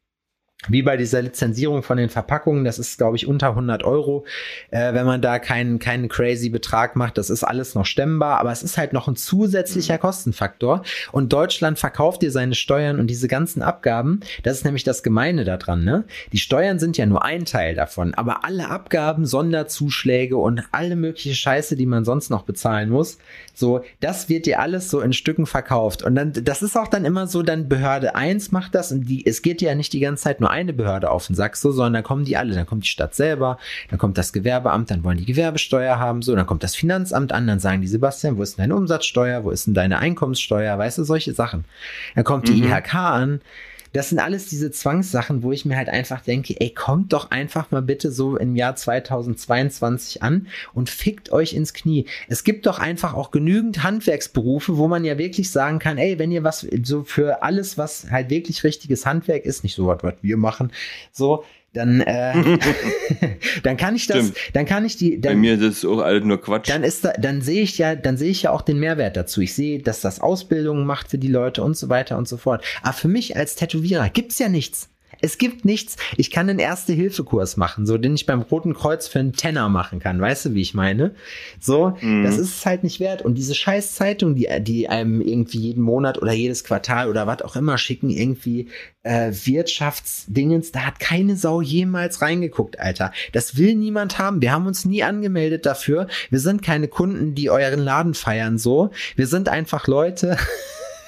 [0.68, 4.26] wie bei dieser Lizenzierung von den Verpackungen, das ist, glaube ich, unter 100 Euro,
[4.72, 7.18] äh, wenn man da keinen keinen crazy Betrag macht.
[7.18, 10.84] Das ist alles noch stemmbar, aber es ist halt noch ein zusätzlicher Kostenfaktor.
[11.14, 14.20] Und Deutschland verkauft dir seine Steuern und diese ganzen Abgaben.
[14.44, 15.86] Das ist nämlich das Gemeine daran.
[15.86, 16.04] Ne?
[16.34, 21.36] Die Steuern sind ja nur ein Teil davon, aber alle Abgaben, Sonderzuschläge und alle mögliche
[21.36, 23.18] Scheiße, die man sonst noch bezahlen muss,
[23.54, 26.04] so, das wird dir alles so in Stücken verkauft.
[26.04, 29.26] Und dann, das ist auch dann immer so, dann Behörde 1 macht das und die,
[29.26, 31.94] es geht ja nicht die ganze Zeit nur eine Behörde auf den Sack, so, sondern
[31.94, 32.56] dann kommen die alle.
[32.56, 33.58] Dann kommt die Stadt selber,
[33.90, 37.48] dann kommt das Gewerbeamt, dann wollen die Gewerbesteuer haben, so, dann kommt das Finanzamt an,
[37.48, 40.98] dann sagen die, Sebastian, wo ist denn deine Umsatzsteuer, wo ist denn deine Einkommenssteuer, weißt
[40.98, 41.66] du, solche Sachen.
[42.16, 42.72] Dann kommt die Mhm.
[42.72, 43.42] IHK an,
[43.94, 47.72] das sind alles diese Zwangssachen, wo ich mir halt einfach denke, ey, kommt doch einfach
[47.72, 52.06] mal bitte so im Jahr 2022 an und fickt euch ins Knie.
[52.28, 56.32] Es gibt doch einfach auch genügend Handwerksberufe, wo man ja wirklich sagen kann, ey, wenn
[56.32, 60.16] ihr was so für alles, was halt wirklich richtiges Handwerk ist, nicht so was, was
[60.22, 60.72] wir machen,
[61.12, 62.34] so, dann, äh,
[63.64, 64.38] dann kann ich das, Stimmt.
[64.54, 66.70] dann kann ich die, Bei dann, mir ist das auch alles nur Quatsch.
[66.70, 69.42] dann ist da, dann sehe ich ja, dann sehe ich ja auch den Mehrwert dazu.
[69.42, 72.64] Ich sehe, dass das Ausbildungen macht für die Leute und so weiter und so fort.
[72.82, 74.90] Aber für mich als Tätowierer gibt's ja nichts.
[75.22, 75.98] Es gibt nichts.
[76.18, 80.00] Ich kann einen Erste-Hilfe-Kurs machen, so den ich beim Roten Kreuz für einen Tenner machen
[80.00, 80.20] kann.
[80.22, 81.14] Weißt du, wie ich meine?
[81.60, 82.24] So, Mhm.
[82.24, 83.22] das ist es halt nicht wert.
[83.24, 87.42] Und diese scheiß Zeitung, die, die einem irgendwie jeden Monat oder jedes Quartal oder was
[87.42, 88.68] auch immer schicken, irgendwie
[89.04, 93.12] äh, Wirtschaftsdingens, da hat keine Sau jemals reingeguckt, Alter.
[93.34, 94.42] Das will niemand haben.
[94.42, 96.08] Wir haben uns nie angemeldet dafür.
[96.30, 98.92] Wir sind keine Kunden, die euren Laden feiern, so.
[99.16, 100.38] Wir sind einfach Leute.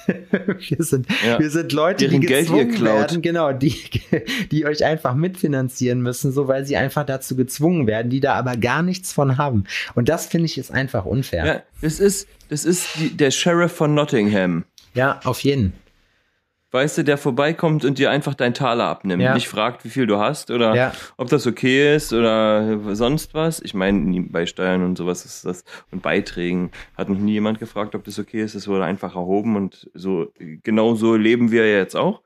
[0.68, 1.38] wir, sind, Ja.
[1.38, 3.74] wir sind Leute, Deren die gezwungen werden, genau, die,
[4.50, 8.56] die euch einfach mitfinanzieren müssen, so weil sie einfach dazu gezwungen werden, die da aber
[8.56, 9.64] gar nichts von haben.
[9.94, 11.46] Und das finde ich ist einfach unfair.
[11.46, 14.64] ja, das ist, das ist die, der Sheriff von Nottingham.
[14.94, 15.72] Ja, auf jeden.
[16.72, 19.34] Weißt du, der vorbeikommt und dir einfach dein Taler abnimmt, Ja.
[19.34, 20.92] nicht fragt, wie viel du hast oder Ja.
[21.18, 23.60] ob das okay ist oder sonst was.
[23.60, 27.94] Ich meine, bei Steuern und sowas ist das und Beiträgen hat noch nie jemand gefragt,
[27.94, 28.54] ob das okay ist.
[28.54, 32.22] Es wurde einfach erhoben und so genau so leben wir jetzt auch.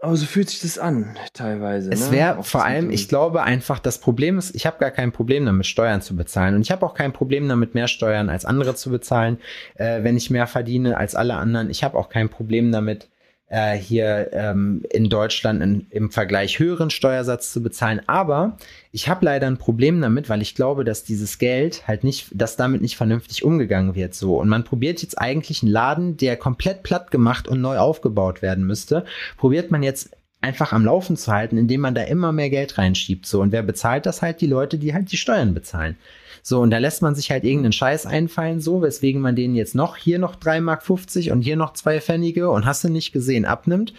[0.00, 1.90] Aber so fühlt sich das an, teilweise.
[1.92, 2.16] Es ne?
[2.16, 5.46] wäre Auf vor allem, ich glaube einfach, das Problem ist, ich habe gar kein Problem
[5.46, 6.56] damit, Steuern zu bezahlen.
[6.56, 9.38] Und ich habe auch kein Problem damit, mehr Steuern als andere zu bezahlen,
[9.76, 11.70] äh, wenn ich mehr verdiene als alle anderen.
[11.70, 13.10] Ich habe auch kein Problem damit,
[13.52, 18.00] äh, hier ähm, in Deutschland in, im Vergleich höheren Steuersatz zu bezahlen.
[18.06, 18.56] Aber
[18.92, 22.56] ich habe leider ein Problem damit, weil ich glaube, dass dieses Geld halt nicht, dass
[22.56, 24.40] damit nicht vernünftig umgegangen wird so.
[24.40, 28.64] Und man probiert jetzt eigentlich einen Laden, der komplett platt gemacht und neu aufgebaut werden
[28.64, 29.04] müsste,
[29.36, 33.26] probiert man jetzt einfach am Laufen zu halten, indem man da immer mehr Geld reinschiebt.
[33.26, 34.40] So, und wer bezahlt das halt?
[34.40, 35.96] Die Leute, die halt die Steuern bezahlen.
[36.42, 39.76] So, und da lässt man sich halt irgendeinen Scheiß einfallen, so, weswegen man denen jetzt
[39.76, 43.44] noch hier noch 3,50 Mark und hier noch zwei Pfennige und hast du nicht gesehen,
[43.44, 43.94] abnimmt.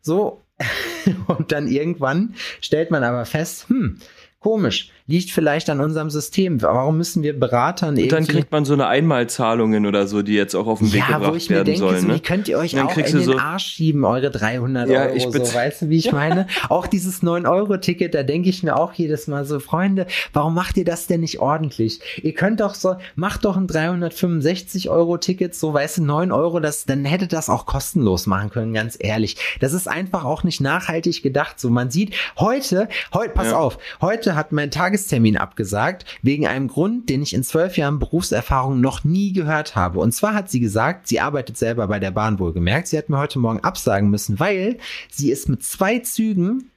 [0.00, 0.42] So,
[1.26, 3.98] und dann irgendwann stellt man aber fest, hm,
[4.38, 6.62] komisch, liegt vielleicht an unserem System.
[6.62, 10.54] Warum müssen wir Beratern Und dann kriegt man so eine Einmalzahlungen oder so, die jetzt
[10.54, 12.00] auch auf den Weg ja, wo gebracht ich mir werden denke, sollen.
[12.00, 12.14] so, Ne?
[12.14, 15.22] wie könnt ihr euch auch in den so- Arsch schieben, eure 300 Ja, Euro, ich
[15.24, 16.46] so, weißt du, wie ich meine?
[16.68, 20.84] auch dieses 9-Euro-Ticket, da denke ich mir auch jedes Mal so, Freunde, warum macht ihr
[20.84, 22.00] das denn nicht ordentlich?
[22.22, 27.04] Ihr könnt doch so, macht doch ein 365-Euro-Ticket, so, weißt du, 9 Euro, das, dann
[27.04, 29.36] hätte das auch kostenlos machen können, ganz ehrlich.
[29.60, 33.56] Das ist einfach auch nicht nachhaltig gedacht, so, man sieht, heute, heute, pass Ja.
[33.58, 34.70] auf, heute hat mein
[35.00, 39.98] Tagestermin abgesagt, wegen einem Grund, den ich in zwölf Jahren Berufserfahrung noch nie gehört habe.
[39.98, 42.88] Und zwar hat sie gesagt, sie arbeitet selber bei der Bahn wohlgemerkt.
[42.88, 44.78] Sie hat mir heute Morgen absagen müssen, weil
[45.10, 46.70] sie ist mit zwei Zügen,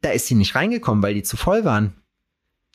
[0.00, 1.94] da ist sie nicht reingekommen, weil die zu voll waren.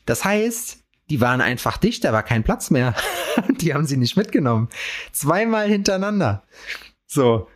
[0.06, 0.80] Das heißt,
[1.10, 2.95] die waren einfach dicht, da war kein Platz mehr.
[3.62, 4.70] die haben sie nicht mitgenommen.
[5.12, 6.43] Zweimal hintereinander.
[7.06, 7.47] So,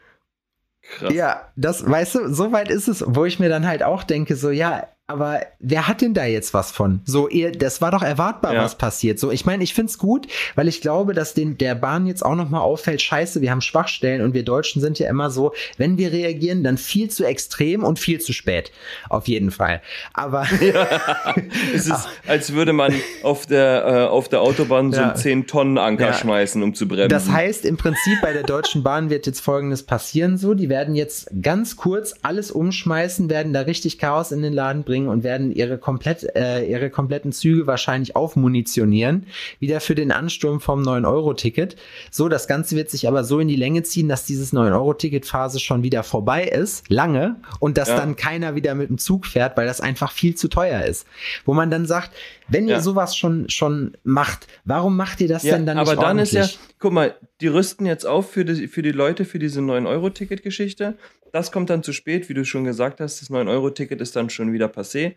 [0.98, 1.14] Krass.
[1.14, 4.36] ja, das, weißt du, so weit ist es, wo ich mir dann halt auch denke,
[4.36, 7.02] so, ja, aber wer hat denn da jetzt was von?
[7.06, 8.64] So, ihr, das war doch erwartbar, Ja.
[8.64, 9.20] was passiert.
[9.20, 10.26] So, ich meine, ich find's gut,
[10.56, 14.22] weil ich glaube, dass den, der Bahn jetzt auch nochmal auffällt, scheiße, wir haben Schwachstellen
[14.24, 18.00] und wir Deutschen sind ja immer so, wenn wir reagieren, dann viel zu extrem und
[18.00, 18.72] viel zu spät.
[19.08, 19.82] Auf jeden Fall.
[20.14, 20.48] Aber,
[21.76, 22.92] Es ist, als würde man
[23.22, 25.12] auf der, äh, auf der Autobahn so Ja.
[25.12, 26.14] einen 10-Tonnen-Anker Ja.
[26.14, 27.10] schmeißen, um zu bremsen.
[27.10, 30.96] Das heißt, im Prinzip bei der Deutschen Bahn wird jetzt Folgendes passieren so, die werden
[30.96, 35.52] jetzt ganz kurz alles umschmeißen, werden da richtig Chaos in den Laden bringen und werden
[35.52, 39.28] ihre komplett, äh, ihre kompletten Züge wahrscheinlich aufmunitionieren,
[39.60, 41.76] wieder für den Ansturm vom 9-Euro-Ticket.
[42.12, 45.84] So, das Ganze wird sich aber so in die Länge ziehen, dass dieses 9-Euro-Ticket-Phase schon
[45.84, 47.98] wieder vorbei ist, lange, und dass Ja.
[47.98, 51.06] dann keiner wieder mit dem Zug fährt, weil das einfach viel zu teuer ist.
[51.46, 52.12] Wo man dann sagt,
[52.48, 52.82] wenn ihr Ja.
[52.82, 56.34] sowas schon, schon macht, warum macht ihr das ja, denn dann nicht aber dann ist
[56.34, 56.60] ja, ordentlich?
[56.80, 60.96] guck mal, die rüsten jetzt auf für die, für die Leute für diese 9-Euro-Ticket-Geschichte.
[61.32, 63.22] Das kommt dann zu spät, wie du schon gesagt hast.
[63.22, 65.14] Das 9-Euro-Ticket ist dann schon wieder passé.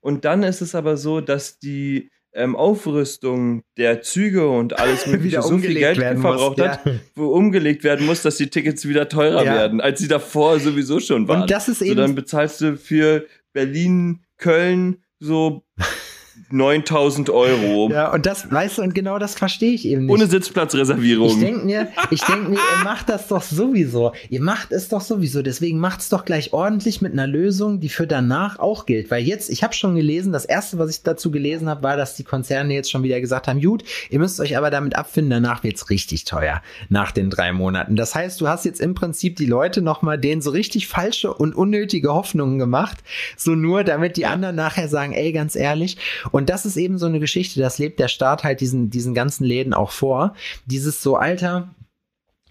[0.00, 5.40] Und dann ist es aber so, dass die ähm, Aufrüstung der Züge und alles mögliche
[5.42, 6.80] so viel Geld verbraucht muss, hat,
[7.14, 9.54] wo umgelegt werden muss, dass die Tickets wieder teurer Ja.
[9.54, 11.42] werden, als sie davor sowieso schon waren.
[11.42, 15.62] Und das ist so, eben dann bezahlst du für Berlin, Köln so
[16.52, 17.90] 9000 Euro.
[17.90, 20.12] Ja, und das, weißt du, und genau das verstehe ich eben nicht.
[20.12, 21.28] Ohne Sitzplatzreservierung.
[21.28, 24.12] ich denke mir, ich denke mir, ihr macht das doch sowieso.
[24.28, 25.42] Ihr macht es doch sowieso.
[25.42, 29.10] Deswegen macht's doch gleich ordentlich mit einer Lösung, die für danach auch gilt.
[29.10, 32.16] Weil jetzt, ich habe schon gelesen, das erste, was ich dazu gelesen habe, war, dass
[32.16, 35.62] die Konzerne jetzt schon wieder gesagt haben, gut, ihr müsst euch aber damit abfinden, danach
[35.62, 37.96] wird's richtig teuer nach den drei Monaten.
[37.96, 41.54] Das heißt, du hast jetzt im Prinzip die Leute nochmal denen so richtig falsche und
[41.54, 42.98] unnötige Hoffnungen gemacht,
[43.36, 45.96] so nur, damit die anderen nachher sagen, ey, ganz ehrlich.
[46.30, 49.44] Und das ist eben so eine Geschichte, das lebt der Staat halt diesen, diesen ganzen
[49.44, 50.34] Läden auch vor.
[50.66, 51.74] Dieses so, Alter,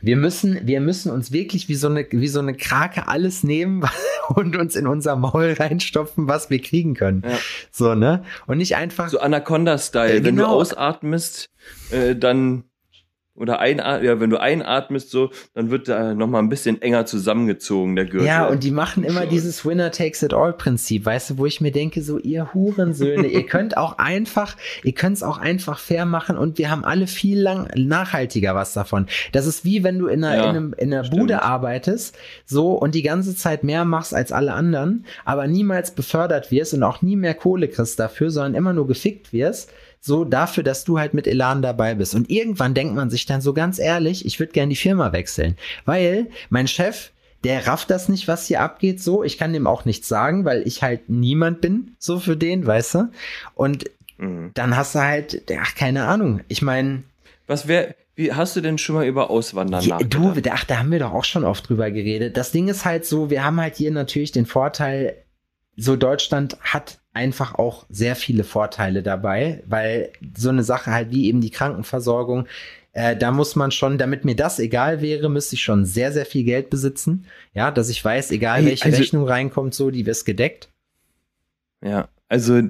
[0.02, 3.84] wir müssen, wir müssen uns wirklich wie so eine, wie so eine Krake alles nehmen
[4.30, 7.24] und uns in unser Maul reinstopfen, was wir kriegen können.
[7.26, 7.38] Ja.
[7.72, 8.24] So, ne?
[8.48, 9.10] Und nicht einfach.
[9.10, 10.12] So Anaconda-Style.
[10.12, 10.56] Äh, Wenn du genau.
[10.56, 11.50] ausatmest,
[11.92, 12.64] äh, dann
[13.42, 17.06] oder einat ja, wenn du einatmest, so, dann wird da noch mal ein bisschen enger
[17.06, 18.28] zusammengezogen, der Gürtel.
[18.28, 19.30] Ja, und die machen immer So.
[19.30, 23.28] dieses Winner takes it all Prinzip, weißt du, wo ich mir denke, so ihr Hurensöhne,
[23.28, 27.08] ihr könnt auch einfach, ihr könnt es auch einfach fair machen und wir haben alle
[27.08, 29.08] viel lang nachhaltiger was davon.
[29.32, 31.22] Das ist wie wenn du in einer, Ja, in einem, in einer stimmt.
[31.22, 36.52] Bude arbeitest, so und die ganze Zeit mehr machst als alle anderen, aber niemals befördert
[36.52, 39.72] wirst und auch nie mehr Kohle kriegst dafür, sondern immer nur gefickt wirst.
[40.04, 42.16] So dafür, dass du halt mit Elan dabei bist.
[42.16, 45.56] Und irgendwann denkt man sich dann so ganz ehrlich, ich würde gerne die Firma wechseln.
[45.86, 47.12] Weil mein Chef,
[47.44, 49.24] der rafft das nicht, was hier abgeht, so.
[49.24, 52.96] Ich kann dem auch nichts sagen, weil ich halt niemand bin, so für den, weißt
[52.96, 53.12] du?
[53.56, 53.86] Und
[54.18, 54.52] Mhm.
[54.54, 56.42] dann hast du halt, ach, keine Ahnung.
[56.48, 57.04] Ich meine,
[57.48, 60.92] Was wäre, Wie hast du denn schon mal über Auswandern Ja, du, ach, da haben
[60.92, 62.38] wir doch auch schon oft drüber geredet.
[62.38, 65.16] Das Ding ist halt so, wir haben halt hier natürlich den Vorteil,
[65.76, 71.28] so Deutschland hat einfach auch sehr viele Vorteile dabei, weil so eine Sache halt wie
[71.28, 72.48] eben die Krankenversorgung,
[72.94, 76.26] äh, da muss man schon, damit mir das egal wäre, müsste ich schon sehr, sehr
[76.26, 77.26] viel Geld besitzen.
[77.54, 80.70] Ja, dass ich weiß, egal welche also- Rechnung reinkommt, so, die ist gedeckt.
[81.84, 82.62] Ja, also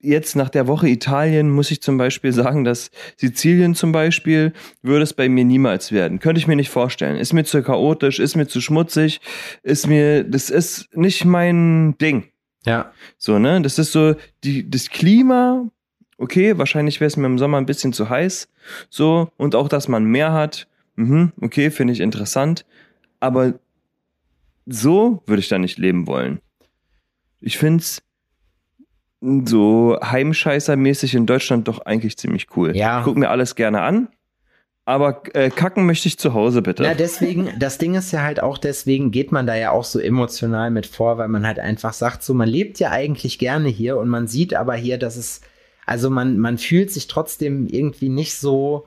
[0.00, 4.52] jetzt nach der Woche Italien muss ich zum Beispiel sagen, dass Sizilien zum Beispiel
[4.82, 6.18] würde es bei mir niemals werden.
[6.18, 7.16] Könnte ich mir nicht vorstellen.
[7.16, 9.20] Ist mir zu chaotisch, ist mir zu schmutzig,
[9.62, 12.30] ist mir, das ist nicht mein Ding.
[12.66, 12.92] Ja.
[13.18, 13.60] So, ne?
[13.62, 15.68] Das ist so, die, das Klima,
[16.18, 18.48] okay, wahrscheinlich wäre es mir im Sommer ein bisschen zu heiß.
[18.90, 22.64] So, und auch, dass man mehr hat, mhm, okay, finde ich interessant.
[23.20, 23.54] Aber
[24.66, 26.40] so würde ich da nicht leben wollen.
[27.40, 28.02] Ich finde es
[29.46, 32.76] so Heimscheißermäßig in Deutschland doch eigentlich ziemlich cool.
[32.76, 32.98] Ja.
[33.00, 34.08] Ich guck mir alles gerne an.
[34.86, 36.82] Aber äh, kacken möchte ich zu Hause, bitte.
[36.82, 39.98] Na, deswegen, das Ding ist ja halt auch, deswegen geht man da ja auch so
[39.98, 43.96] emotional mit vor, weil man halt einfach sagt, so, man lebt ja eigentlich gerne hier
[43.96, 45.40] und man sieht aber hier, dass es,
[45.86, 48.86] also man, man fühlt sich trotzdem irgendwie nicht so,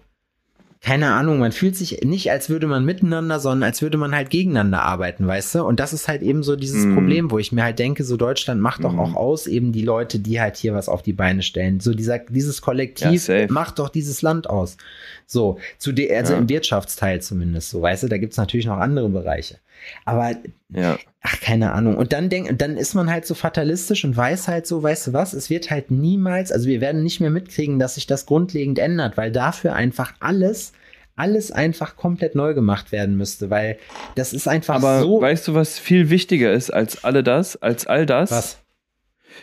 [0.88, 4.30] keine Ahnung, man fühlt sich nicht, als würde man miteinander, sondern als würde man halt
[4.30, 5.64] gegeneinander arbeiten, weißt du?
[5.66, 6.94] Und das ist halt eben so dieses Mm.
[6.94, 9.00] Problem, wo ich mir halt denke, so Deutschland macht doch Mm.
[9.00, 11.82] auch aus, eben die Leute, die halt hier was auf die Beine stellen.
[11.82, 13.48] So dieser, dieses Ja, Kollektiv safe.
[13.52, 14.78] macht doch dieses Land aus.
[15.26, 16.40] So, zu de, also Ja.
[16.40, 19.58] im Wirtschaftsteil zumindest, so, weißt du, da gibt's natürlich noch andere Bereiche.
[20.06, 20.36] Aber,
[20.70, 20.98] ja.
[21.22, 21.98] ach, keine Ahnung.
[21.98, 25.14] Und dann denk, dann ist man halt so fatalistisch und weiß halt so, weißt du
[25.14, 28.80] was, es wird halt niemals, also wir werden nicht mehr mitkriegen, dass sich das grundlegend
[28.80, 30.74] ändert, weil dafür einfach alles,
[31.16, 33.78] alles einfach komplett neu gemacht werden müsste, weil
[34.16, 35.22] das ist einfach Aber so.
[35.22, 38.32] weißt du, was viel wichtiger ist als alle das, als all das?
[38.32, 38.58] was?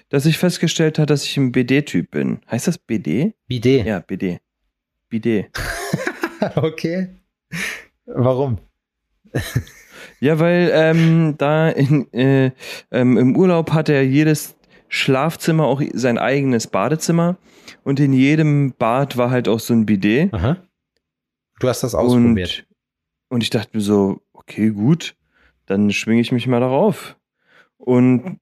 [0.09, 2.41] Dass ich festgestellt habe, dass ich ein BD-Typ bin.
[2.51, 3.35] Heißt das BD?
[3.47, 3.87] Bidet.
[3.87, 4.41] Ja, BD.
[5.09, 5.51] BD.
[6.57, 7.09] okay.
[8.07, 8.59] Warum?
[10.21, 12.53] Ja, weil ähm, da in, äh,
[12.91, 14.57] ähm, im Urlaub hat er jedes
[14.89, 17.37] Schlafzimmer auch sein eigenes Badezimmer
[17.83, 20.33] und in jedem Bad war halt auch so ein Bidet.
[20.33, 20.57] Aha.
[21.61, 22.67] Du hast das ausprobiert.
[23.29, 25.17] Und, und ich dachte mir so, okay, gut,
[25.67, 27.17] dann schwinge ich mich mal darauf.
[27.77, 28.39] Und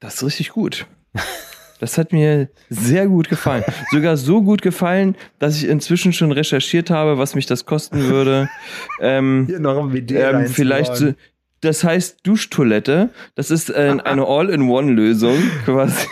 [0.00, 0.86] das ist richtig gut.
[1.82, 3.64] Das hat mir sehr gut gefallen.
[3.90, 8.48] Sogar so gut gefallen, dass ich inzwischen schon recherchiert habe, was mich das kosten würde.
[9.00, 10.32] Ähm, Hier noch ein Bidet.
[10.32, 11.12] ähm, vielleicht so,
[11.60, 13.08] das heißt Duschtoilette.
[13.34, 16.06] Das ist äh, eine All-in-One-Lösung quasi.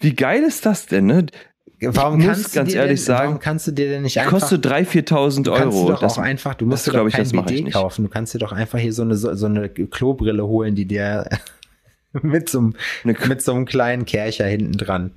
[0.00, 1.26] Wie geil ist das denn, ne?
[1.80, 4.20] Warum muss kannst du ganz dir ehrlich denn, sagen, warum kannst du dir denn nicht
[4.20, 5.86] einfach Kostet 3.000, 4.000 du kannst Euro.
[5.86, 8.02] du doch Das, auch einfach, du musst das dir doch ich, kein ich BD kaufen.
[8.04, 11.26] Du kannst dir doch einfach hier so eine so, so eine Klobrille holen, die dir
[12.22, 15.12] mit so einem eine, mit so einem kleinen Kercher hinten dran.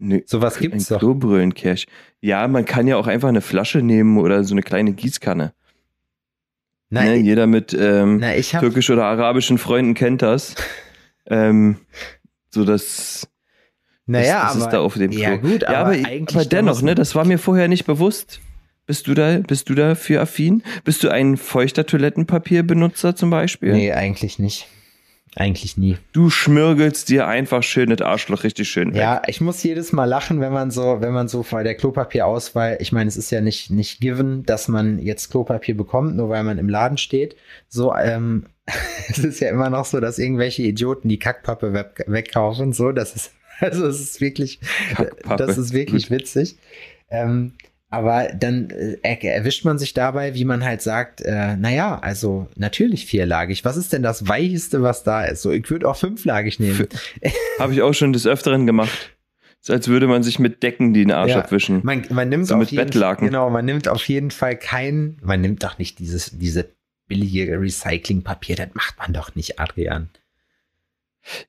[0.00, 0.98] eine, Sowas ein gibt's doch.
[0.98, 1.86] Klobrüllencash.
[2.20, 5.52] Ja, man kann ja auch einfach eine Flasche nehmen oder so eine kleine Gießkanne.
[6.90, 7.16] Na, ne?
[7.16, 10.54] Jeder mit ähm, na, türkisch oder arabischen Freunden kennt das.
[11.26, 11.78] ähm,
[12.50, 13.28] so das,
[14.06, 15.20] naja, das, das aber ist da auf dem Klo.
[15.20, 18.40] ja gut, ja, aber, aber, eigentlich aber dennoch, ne, das war mir vorher nicht bewusst.
[18.84, 20.62] Bist du da, bist du dafür affin?
[20.84, 23.72] Bist du ein feuchter Toilettenpapierbenutzer zum Beispiel?
[23.72, 24.66] Nee, eigentlich nicht.
[25.34, 25.96] Eigentlich nie.
[26.12, 29.00] Du schmirgelst dir einfach schön das Arschloch richtig schön weg.
[29.00, 32.76] Ja, ich muss jedes Mal lachen, wenn man so, wenn man so bei der Klopapierauswahl,
[32.80, 36.44] ich meine, es ist ja nicht, nicht given, dass man jetzt Klopapier bekommt, nur weil
[36.44, 37.34] man im Laden steht.
[37.68, 38.44] So, ähm,
[39.08, 42.74] es ist ja immer noch so, dass irgendwelche Idioten die Kackpappe weg, wegkaufen.
[42.74, 44.60] So, das ist, also es ist wirklich,
[44.94, 45.46] Kackpappe.
[45.46, 46.56] das ist wirklich witzig.
[47.08, 47.54] Ähm,
[47.92, 52.48] aber dann äh, er- erwischt man sich dabei, wie man halt sagt, äh, naja, also
[52.56, 53.64] natürlich vierlagig.
[53.64, 55.42] Was ist denn das Weicheste, was da ist?
[55.42, 56.86] So, ich würde auch fünflagig nehmen.
[57.58, 59.10] Habe ich auch schon des Öfteren gemacht.
[59.60, 61.38] Ist, als würde man sich mit Decken den Arsch Ja.
[61.38, 61.80] abwischen.
[61.84, 63.28] Man, man nimmt So auf mit jeden Bettlaken.
[63.28, 66.70] Genau, man nimmt auf jeden Fall kein, man nimmt doch nicht dieses, diese
[67.08, 70.08] billige Recyclingpapier, das macht man doch nicht, Adrian.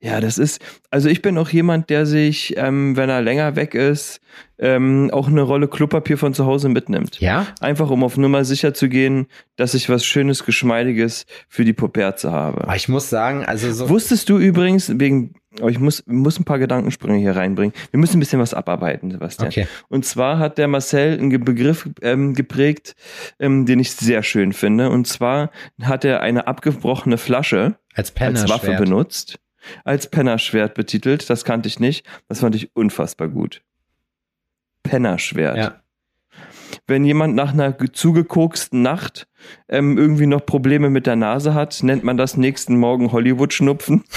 [0.02, 0.62] Ja, das ist,
[0.92, 4.22] also ich bin auch jemand, der sich, ähm, wenn er länger weg ist,
[4.60, 7.20] ähm, auch eine Rolle Klopapier von zu Hause mitnimmt.
[7.20, 7.48] Ja?
[7.60, 12.32] Einfach um auf Nummer sicher zu gehen, dass ich was Schönes, Geschmeidiges für die Puperze
[12.32, 12.64] habe.
[12.64, 13.90] Aber ich muss sagen, also so.
[13.90, 17.74] Wusstest du übrigens, wegen, oh, ich muss, muss ein paar Gedankensprünge hier reinbringen.
[17.92, 19.48] Wir müssen ein bisschen was abarbeiten, Sebastian.
[19.48, 19.68] Okay.
[19.90, 22.96] Und zwar hat der Marcel einen Begriff ähm, geprägt,
[23.40, 24.90] ähm, den ich sehr schön finde.
[24.90, 25.52] Und zwar
[25.82, 29.40] hat er eine abgebrochene Flasche als als Waffe benutzt,
[29.84, 31.30] als Pennerschwert betitelt.
[31.30, 32.06] Das kannte ich nicht.
[32.28, 33.62] Das fand ich unfassbar gut.
[34.84, 35.58] Pennerschwert.
[35.58, 35.80] Ja.
[36.88, 39.28] Wenn jemand nach einer ge- zugekoksten Nacht
[39.70, 44.04] ähm, irgendwie noch Probleme mit der Nase hat, nennt man das nächsten Morgen Hollywood-Schnupfen.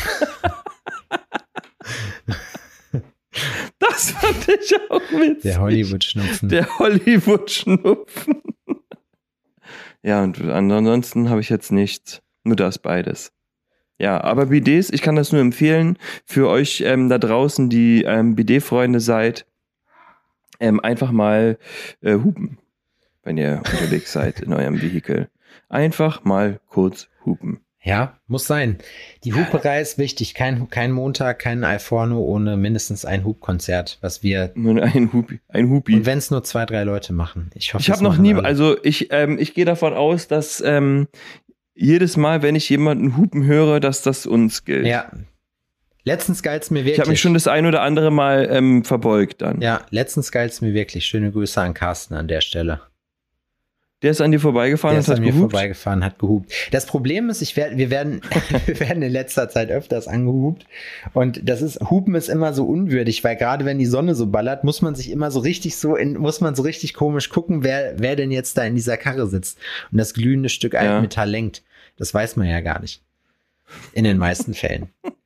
[3.78, 5.42] das, fand ich auch witzig.
[5.42, 6.49] Der Hollywood-Schnupfen.
[6.49, 8.42] Der Hollywood-Schnupfen.
[10.03, 12.22] ja, und ansonsten habe ich jetzt nichts.
[12.44, 13.32] Nur das beides.
[13.99, 18.34] Ja, aber Bidets, ich kann das nur empfehlen für euch ähm, da draußen, die ähm,
[18.36, 19.47] Bidet-Freunde seid,
[20.61, 21.59] ähm, einfach mal
[22.03, 22.59] äh, hupen,
[23.22, 25.28] wenn ihr unterwegs seid in eurem Vehikel.
[25.68, 27.61] Einfach mal kurz hupen.
[27.86, 28.78] Ja, muss sein.
[29.22, 30.34] Die Huperei ist wichtig.
[30.34, 34.53] Kein, kein Montag, kein Alforno ohne mindestens ein Hubkonzert, was wir.
[34.57, 35.38] Ein Hupi.
[35.47, 35.94] Ein Hupi.
[35.94, 37.51] Und wenn es nur zwei, drei Leute machen.
[37.55, 38.44] Ich hoffe, ich habe noch nie, alle.
[38.44, 41.07] also ich, ähm, ich gehe davon aus, dass ähm,
[41.76, 44.86] jedes Mal, wenn ich jemanden hupen höre, dass das uns gilt.
[44.86, 45.10] Ja.
[46.04, 46.94] Letztens geilt's mir wirklich.
[46.94, 49.60] Ich habe mich schon das ein oder andere Mal ähm, verbeugt dann.
[49.60, 51.04] Ja, letztens geilt's mir wirklich.
[51.04, 52.80] Schöne Grüße an Carsten an der Stelle.
[54.02, 55.50] Der ist an dir vorbeigefahren Der und ist hat an mir gehupt?
[55.52, 56.52] vorbeigefahren, hat gehupt.
[56.70, 58.20] Das Problem ist, ich werd, wir, werden,
[58.66, 60.64] wir werden in letzter Zeit öfters angehupt.
[61.12, 64.64] Und das ist, Hupen ist immer so unwürdig, weil gerade wenn die Sonne so ballert,
[64.64, 67.94] muss man sich immer so richtig so in, muss man so richtig komisch gucken, wer,
[67.98, 69.58] wer denn jetzt da in dieser Karre sitzt
[69.90, 70.80] und das glühende Stück Ja.
[70.80, 71.62] Altmetall lenkt.
[71.97, 73.03] Das weiß man ja gar nicht.
[73.92, 74.90] In den meisten Fällen.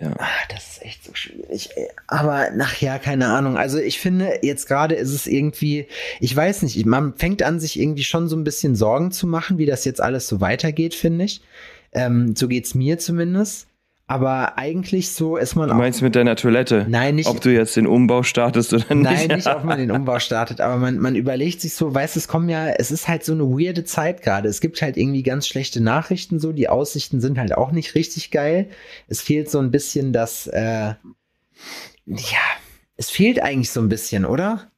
[0.00, 0.12] Ja.
[0.16, 1.70] Ah, das ist echt so schwierig.
[1.74, 1.88] ey.
[2.06, 3.56] Aber nachher, keine Ahnung.
[3.56, 5.88] Also ich finde, jetzt gerade ist es irgendwie,
[6.20, 9.58] ich weiß nicht, man fängt an, sich irgendwie schon so ein bisschen Sorgen zu machen,
[9.58, 11.40] wie das jetzt alles so weitergeht, finde ich.
[11.92, 13.66] Ähm, so geht's mir zumindest.
[14.10, 16.86] Aber eigentlich so ist man Du meinst mit deiner Toilette?
[16.88, 19.04] Nein, nicht- Ob du jetzt den Umbau startest oder nicht?
[19.28, 22.20] Nein, nicht, ob man den Umbau startet, aber man, man überlegt sich so, weißt du,
[22.20, 24.48] es kommen ja, es ist halt so eine weirde Zeit gerade.
[24.48, 28.30] Es gibt halt irgendwie ganz schlechte Nachrichten so, die Aussichten sind halt auch nicht richtig
[28.30, 28.68] geil.
[29.08, 30.94] Es fehlt so ein bisschen das, äh,
[32.06, 32.38] ja,
[32.96, 34.70] es fehlt eigentlich so ein bisschen, oder?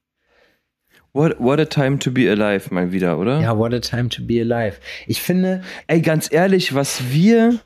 [1.12, 3.40] What, what a time to be alive, mal wieder, oder?
[3.40, 4.76] Ja, what a time to be alive.
[5.06, 7.60] Ich finde, Ey, ganz ehrlich, was wir,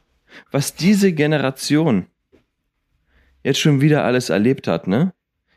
[0.50, 2.06] was diese Generation
[3.42, 5.12] jetzt schon wieder alles erlebt hat, ne?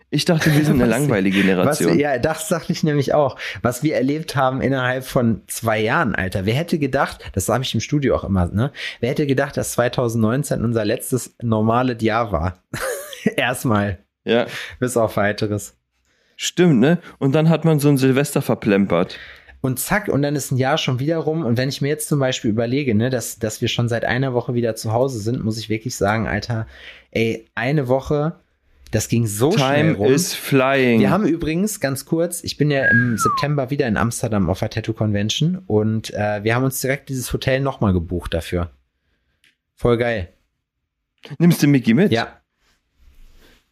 [0.10, 2.00] Ich dachte, wir sind eine Was- langweilige was, Generation.
[2.00, 6.46] ja, das dachte ich nämlich auch, was wir erlebt haben innerhalb von zwei Jahren, Alter.
[6.46, 8.72] Wer hätte gedacht, das habe ich im Studio auch immer, ne?
[9.02, 12.64] Wer hätte gedacht, dass 2019 unser letztes normales Jahr war?
[13.36, 14.48] Erstmal, ja,
[14.80, 15.76] bis auf weiteres.
[16.38, 17.00] stimmt, ne?
[17.20, 19.18] Und dann hat man so ein Silvester verplempert.
[19.62, 21.44] Und zack, und dann ist ein Jahr schon wieder rum.
[21.44, 24.34] Und wenn ich mir jetzt zum Beispiel überlege, ne, dass, dass wir schon seit einer
[24.34, 26.68] Woche wieder zu Hause sind, muss ich wirklich sagen, Alter,
[27.12, 28.40] ey, eine Woche,
[28.92, 31.00] das ging so schnell Time is flying.
[31.00, 34.70] Wir haben übrigens, ganz kurz, ich bin ja im September wieder in Amsterdam auf der
[34.70, 38.72] Tattoo Convention und äh, wir haben uns direkt dieses Hotel nochmal gebucht dafür.
[39.76, 40.30] Voll geil.
[41.38, 42.12] Nimmst du Mickey mit?
[42.12, 42.40] Ja.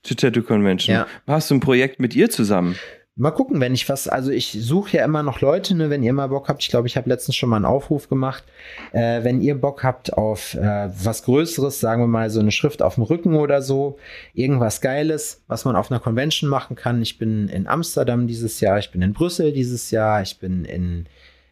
[0.03, 0.95] Zur Tattoo Convention.
[0.95, 1.07] Ja.
[1.27, 2.75] Hast du ein Projekt mit ihr zusammen?
[3.17, 6.11] Mal gucken, wenn ich was, also ich suche ja immer noch Leute, ne, wenn ihr
[6.11, 6.61] mal Bock habt.
[6.61, 8.43] Ich glaube, ich habe letztens schon mal einen Aufruf gemacht.
[8.91, 12.81] Äh, wenn ihr Bock habt auf äh, was Größeres, sagen wir mal so eine Schrift
[12.81, 13.97] auf dem Rücken oder so,
[14.33, 17.01] irgendwas Geiles, was man auf einer Convention machen kann.
[17.01, 21.05] Ich bin in Amsterdam dieses Jahr, ich bin in Brüssel dieses Jahr, ich bin in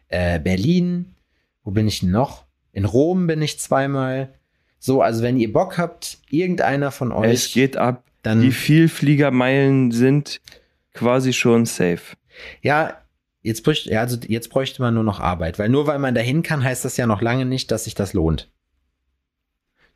[0.08, 1.14] äh, Berlin.
[1.62, 2.44] Wo bin ich denn noch?
[2.72, 4.34] In Rom bin ich zweimal.
[4.78, 8.04] So, also wenn ihr Bock habt, irgendeiner von euch, Es geht ab.
[8.22, 10.42] dann Die Vielfliegermeilen sind
[10.94, 12.16] quasi schon safe.
[12.62, 13.02] Ja,
[13.42, 16.42] jetzt bräuchte, ja, also jetzt bräuchte man nur noch Arbeit, weil nur weil man dahin
[16.42, 18.50] kann, heißt das ja noch lange nicht, dass sich das lohnt.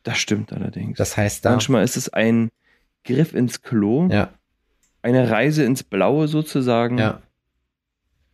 [0.03, 0.99] Das stimmt allerdings.
[0.99, 2.51] Das heißt da, Manchmal ist es ein
[3.05, 4.33] Griff ins Klo, ja,
[5.03, 6.99] eine Reise ins Blaue sozusagen.
[6.99, 7.23] ja.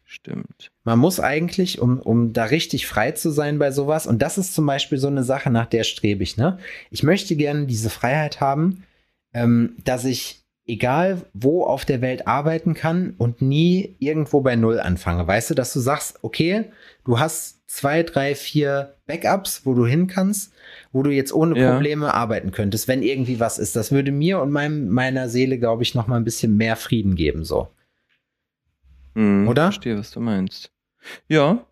[0.07, 0.71] Stimmt.
[0.85, 4.55] Man muss eigentlich, um, um da richtig frei zu sein bei sowas, und das ist
[4.55, 6.59] zum Beispiel so eine Sache, nach der strebe ich, ne?
[6.91, 8.85] Ich möchte gerne diese Freiheit haben,
[9.33, 14.81] ähm, dass ich egal wo auf der Welt arbeiten kann und nie irgendwo bei Null
[14.81, 15.27] anfange.
[15.27, 16.67] Weißt du, dass du sagst, okay,
[17.05, 20.53] du hast zwei, drei, vier Backups, wo du hin kannst,
[20.93, 21.73] wo du jetzt ohne Ja.
[21.73, 23.77] Probleme arbeiten könntest, wenn irgendwie was ist.
[23.77, 27.15] Das würde mir und meinem, meiner Seele, glaube ich, noch mal ein bisschen mehr Frieden
[27.15, 27.69] geben, so.
[29.15, 29.65] Hm, Oder?
[29.65, 30.71] Verstehe, was du meinst.
[31.29, 31.65] Ja.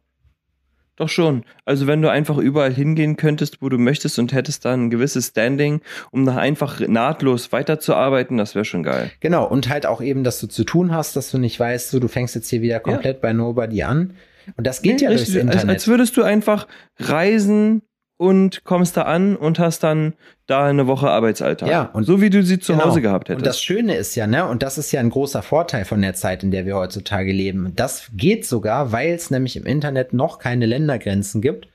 [1.03, 1.43] Doch schon.
[1.65, 5.27] Also wenn du einfach überall hingehen könntest, wo du möchtest und hättest dann ein gewisses
[5.27, 5.81] Standing,
[6.13, 9.11] um da einfach nahtlos weiterzuarbeiten, das wäre schon geil.
[9.19, 11.99] Genau, und halt auch eben, dass du zu tun hast, dass du nicht weißt, so,
[11.99, 14.15] du fängst jetzt hier wieder komplett bei Nobody an.
[14.57, 15.75] Und das geht Nee, ja durchs richtig, als, Internet.
[15.75, 16.69] als würdest du einfach
[17.01, 17.83] reisen
[18.23, 20.15] und kommst da an und hast dann
[20.47, 21.69] da eine Woche Arbeitsalltag.
[21.69, 22.85] Ja, und- so wie du sie zu Genau.
[22.87, 23.39] Hause gehabt hättest.
[23.43, 26.15] Und das Schöne ist ja, ne, und das ist ja ein großer Vorteil von der
[26.15, 27.73] Zeit, in der wir heutzutage leben.
[27.75, 31.69] Das geht sogar, weil es nämlich im Internet noch keine Ländergrenzen gibt.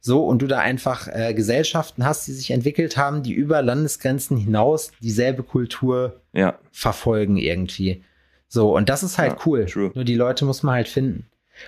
[0.00, 4.36] So, und du da einfach äh, Gesellschaften hast, die sich entwickelt haben, die über Landesgrenzen
[4.36, 8.04] hinaus dieselbe Kultur ja, verfolgen irgendwie.
[8.46, 9.64] So, und das ist halt Ja, cool.
[9.66, 9.90] true.
[9.94, 11.26] Nur die Leute muss man halt finden.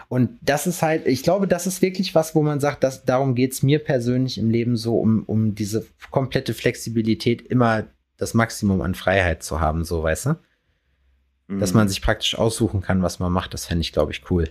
[0.08, 3.34] Und das ist halt, ich glaube, das ist wirklich was, wo man sagt, dass, darum
[3.34, 7.84] geht's mir persönlich im Leben so, um, um diese komplette Flexibilität, immer
[8.16, 10.36] das Maximum an Freiheit zu haben, so, weißt du?
[11.48, 13.54] dass man sich praktisch aussuchen kann, was man macht.
[13.54, 14.50] Das fände ich, glaube ich, cool.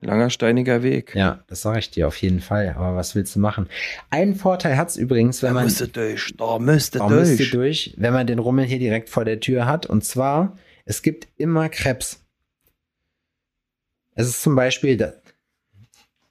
[0.00, 1.14] Langer steiniger Weg.
[1.14, 2.74] Ja, das sage ich dir auf jeden Fall.
[2.76, 3.68] Aber was willst du machen?
[4.08, 5.64] Einen Vorteil hat es übrigens, wenn man.
[5.64, 7.28] müsste durch, da müsste da durch.
[7.28, 9.86] müsste durch, wenn man den Rummel hier direkt vor der Tür hat.
[9.86, 10.56] Und zwar,
[10.86, 12.24] es gibt immer Krebs.
[14.14, 15.14] Es ist zum Beispiel, das,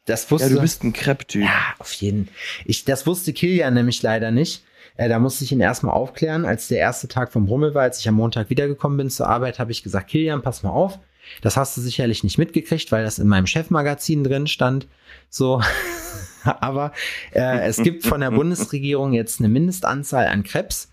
[0.06, 0.50] das wusste.
[0.50, 1.44] Ja, du bist ein Crepe-Typ.
[1.44, 2.30] Ja, auf jeden.
[2.66, 4.64] Ich, das wusste Kilian nämlich leider nicht.
[4.98, 6.46] Äh, da musste ich ihn erstmal aufklären.
[6.46, 9.60] Als der erste Tag vom Rummel war, als ich am Montag wiedergekommen bin zur Arbeit,
[9.60, 11.00] habe ich gesagt, Kilian, pass mal auf.
[11.42, 14.88] Das hast du sicherlich nicht mitgekriegt, weil das in meinem Chefmagazin drin stand.
[15.30, 15.62] So.
[16.44, 16.92] Aber
[17.34, 20.92] äh, es gibt von der Bundesregierung jetzt eine Mindestanzahl an Krebs,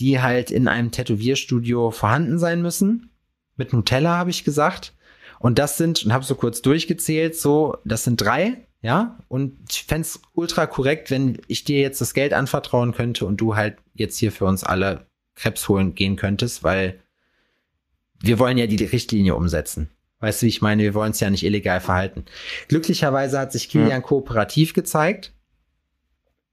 [0.00, 3.10] die halt in einem Tätowierstudio vorhanden sein müssen.
[3.56, 4.94] Mit Nutella habe ich gesagt.
[5.44, 9.18] Und das sind, und habe so kurz durchgezählt, so, das sind drei, ja.
[9.28, 13.42] Und ich fände es ultra korrekt, wenn ich dir jetzt das Geld anvertrauen könnte und
[13.42, 16.98] du halt jetzt hier für uns alle Krebs holen gehen könntest, weil
[18.22, 19.90] wir wollen ja die Richtlinie umsetzen.
[20.20, 20.82] Weißt du, wie ich meine?
[20.82, 22.24] Wir wollen es ja nicht illegal verhalten.
[22.68, 24.00] Glücklicherweise hat sich Kilian ja.
[24.00, 25.34] kooperativ gezeigt.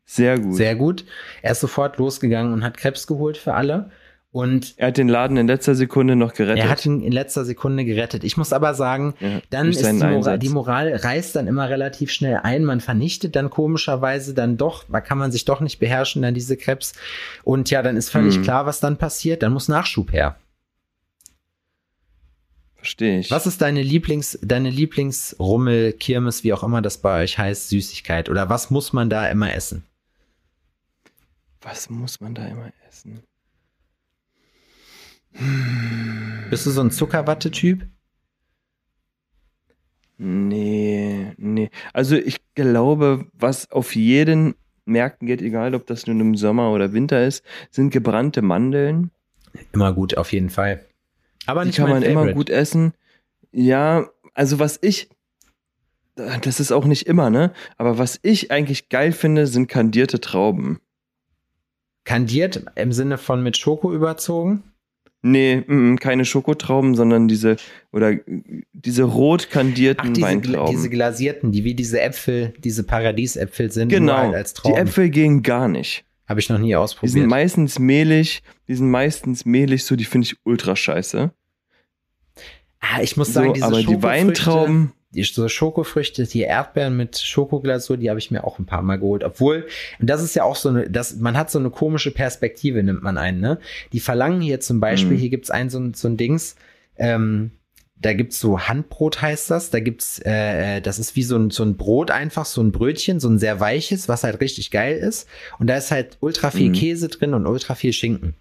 [0.03, 0.57] Sehr gut.
[0.57, 1.05] Sehr gut.
[1.41, 3.89] Er ist sofort losgegangen und hat Krebs geholt für alle.
[4.33, 6.63] Und er hat den Laden in letzter Sekunde noch gerettet.
[6.63, 8.23] Er hat ihn in letzter Sekunde gerettet.
[8.23, 12.11] Ich muss aber sagen, ja, dann ist die Moral, die Moral, reißt dann immer relativ
[12.11, 12.63] schnell ein.
[12.63, 16.55] Man vernichtet dann komischerweise dann doch, da kann man sich doch nicht beherrschen, dann diese
[16.55, 16.93] Krebs.
[17.43, 18.43] Und ja, dann ist völlig hm.
[18.43, 19.43] klar, was dann passiert.
[19.43, 20.37] Dann muss Nachschub her.
[22.77, 23.31] Verstehe ich.
[23.31, 28.29] Was ist deine Lieblings, deine Lieblingsrummel, Kirmes, wie auch immer das bei euch heißt, Süßigkeit?
[28.29, 29.83] Oder was muss man da immer essen?
[31.61, 33.23] Was muss man da immer essen?
[36.49, 37.87] Bist du so ein Zuckerwatte-Typ?
[40.17, 41.69] Nee, nee.
[41.93, 44.55] Also ich glaube, was auf jeden
[44.85, 49.11] Märkten geht, egal ob das nun im Sommer oder Winter ist, sind gebrannte Mandeln.
[49.71, 50.85] Immer gut, auf jeden Fall.
[51.45, 52.21] Aber nicht die kann man Favorite.
[52.21, 52.93] immer gut essen.
[53.51, 55.09] Ja, also was ich,
[56.15, 57.51] das ist auch nicht immer, ne?
[57.77, 60.79] Aber was ich eigentlich geil finde, sind kandierte Trauben.
[62.03, 64.63] Kandiert im Sinne von mit Schoko überzogen?
[65.23, 67.57] Nee, m -m, keine Schokotrauben, sondern diese
[67.91, 68.15] oder
[68.73, 70.75] diese rot kandierten Ach, diese, Weintrauben.
[70.75, 74.17] Diese glasierten, die wie diese Äpfel, diese Paradiesäpfel sind, genau.
[74.17, 74.75] Halt als Trauben.
[74.75, 76.05] Die Äpfel gehen gar nicht.
[76.27, 77.13] Habe ich noch nie ausprobiert.
[77.13, 81.31] Die sind meistens mehlig, die sind meistens mehlig, so die finde ich ultra scheiße.
[82.79, 87.17] Ah, ich muss sagen, so, diese aber die Weintrauben, die so Schokofrüchte, die Erdbeeren mit
[87.17, 89.23] Schokoglasur, die habe ich mir auch ein paar Mal geholt.
[89.23, 89.67] Obwohl,
[89.99, 93.03] und das ist ja auch so eine, das, man hat so eine komische Perspektive, nimmt
[93.03, 93.59] man ein, ne?
[93.91, 95.19] Die verlangen hier zum Beispiel, mhm.
[95.19, 96.55] hier gibt's ein so, so ein Dings,
[96.97, 97.51] ähm,
[98.01, 99.69] da gibt's so Handbrot heißt das.
[99.69, 102.71] Da gibt's, äh, äh, das ist wie so ein, so ein Brot einfach, so ein
[102.71, 105.27] Brötchen, so ein sehr weiches, was halt richtig geil ist.
[105.59, 106.73] Und da ist halt ultra viel mhm.
[106.73, 108.33] Käse drin und ultra viel Schinken.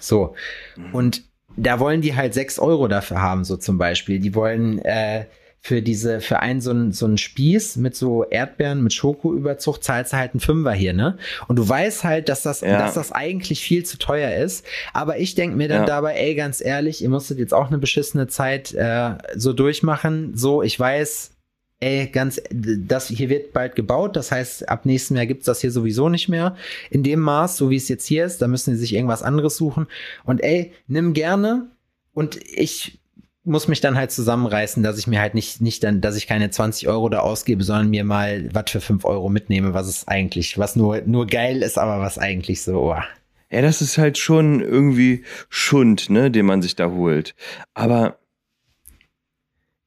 [0.00, 0.34] So.
[0.76, 0.94] Mhm.
[0.94, 1.22] Und
[1.56, 4.18] da wollen die halt sechs Euro dafür haben, so zum Beispiel.
[4.18, 5.26] Die wollen äh,
[5.66, 10.12] für diese, für einen so einen, so einen Spieß mit so Erdbeeren mit Schokoüberzug zahlst
[10.12, 11.18] du halt einen Fünfer hier, ne?
[11.48, 12.78] Und du weißt halt, dass das, ja.
[12.78, 14.64] dass das eigentlich viel zu teuer ist.
[14.92, 15.86] Aber ich denk mir dann ja.
[15.86, 20.36] dabei, ey, ganz ehrlich, ihr musstet jetzt auch eine beschissene Zeit äh, so durchmachen.
[20.36, 21.32] So, ich weiß,
[21.80, 25.72] ey, ganz, das hier wird bald gebaut, das heißt, ab nächstem Jahr gibt's das hier
[25.72, 26.54] sowieso nicht mehr
[26.90, 28.40] in dem Maß, so wie es jetzt hier ist.
[28.40, 29.88] Da müssen sie sich irgendwas anderes suchen.
[30.22, 31.66] Und ey, nimm gerne.
[32.14, 33.00] Und ich
[33.46, 36.50] muss mich dann halt zusammenreißen, dass ich mir halt nicht, nicht dann, dass ich keine
[36.50, 40.58] 20 Euro da ausgebe, sondern mir mal was für 5 Euro mitnehme, was es eigentlich,
[40.58, 43.02] was nur, nur geil ist, aber was eigentlich so, oh.
[43.48, 47.36] Ja, das ist halt schon irgendwie Schund, ne, den man sich da holt.
[47.74, 48.18] Aber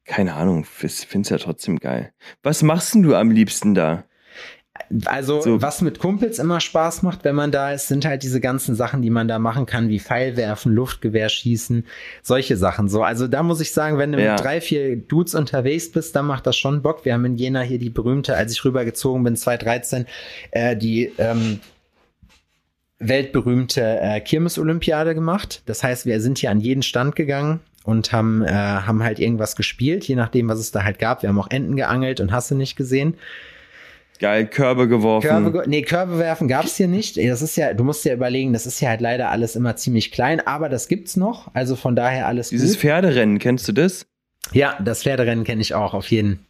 [0.06, 2.14] keine Ahnung, find's ja trotzdem geil.
[2.42, 4.06] Was machst denn du am liebsten da?
[5.06, 5.62] Also, so.
[5.62, 9.02] was mit Kumpels immer Spaß macht, wenn man da ist, sind halt diese ganzen Sachen,
[9.02, 11.86] die man da machen kann, wie Pfeilwerfen, Luftgewehr schießen,
[12.24, 12.90] solche Sachen.
[12.90, 14.34] So, also da muss ich sagen, wenn du ja.
[14.34, 17.06] mit drei, vier Dudes unterwegs bist, dann macht das schon Bock.
[17.06, 20.06] Wir haben in Jena hier die berühmte, als ich rübergezogen bin, 2013,
[20.52, 21.60] äh, die ähm,
[23.00, 25.62] weltberühmte äh, Kirmes-Olympiade gemacht.
[25.66, 29.56] Das heißt, wir sind hier an jeden Stand gegangen und haben, äh, haben halt irgendwas
[29.56, 31.22] gespielt, je nachdem, was es da halt gab.
[31.22, 33.16] Wir haben auch Enten geangelt und hast du nicht gesehen.
[34.20, 35.28] Geil, Körbe geworfen.
[35.28, 37.18] Körbe, nee, Körbe werfen gab's hier nicht.
[37.18, 40.12] Das ist ja, du musst dir überlegen, das ist ja halt leider alles immer ziemlich
[40.12, 41.54] klein, aber das gibt's noch.
[41.54, 42.82] Also von daher alles Dieses gut.
[42.82, 44.06] Pferderennen, kennst du das?
[44.52, 46.49] Ja, das Pferderennen kenne ich auch, auf jeden Fall.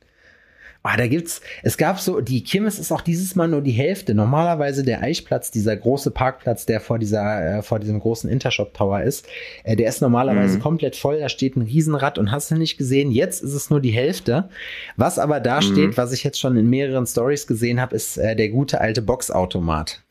[0.82, 4.16] Ah, da gibt's, es gab so, die Kirmes ist auch dieses Mal nur die Hälfte.
[4.16, 9.02] Normalerweise der Eichplatz, dieser große Parkplatz, der vor dieser, äh, vor diesem großen Intershop Tower
[9.02, 9.28] ist,
[9.66, 10.62] äh, der ist normalerweise mhm.
[10.62, 11.20] komplett voll.
[11.20, 13.12] Da steht ein Riesenrad und hast du nicht gesehen.
[13.12, 14.48] Jetzt ist es nur die Hälfte.
[14.96, 15.64] Was aber da mhm.
[15.64, 19.02] steht, was ich jetzt schon in mehreren Stories gesehen habe, ist äh, der gute alte
[19.02, 20.02] Boxautomat.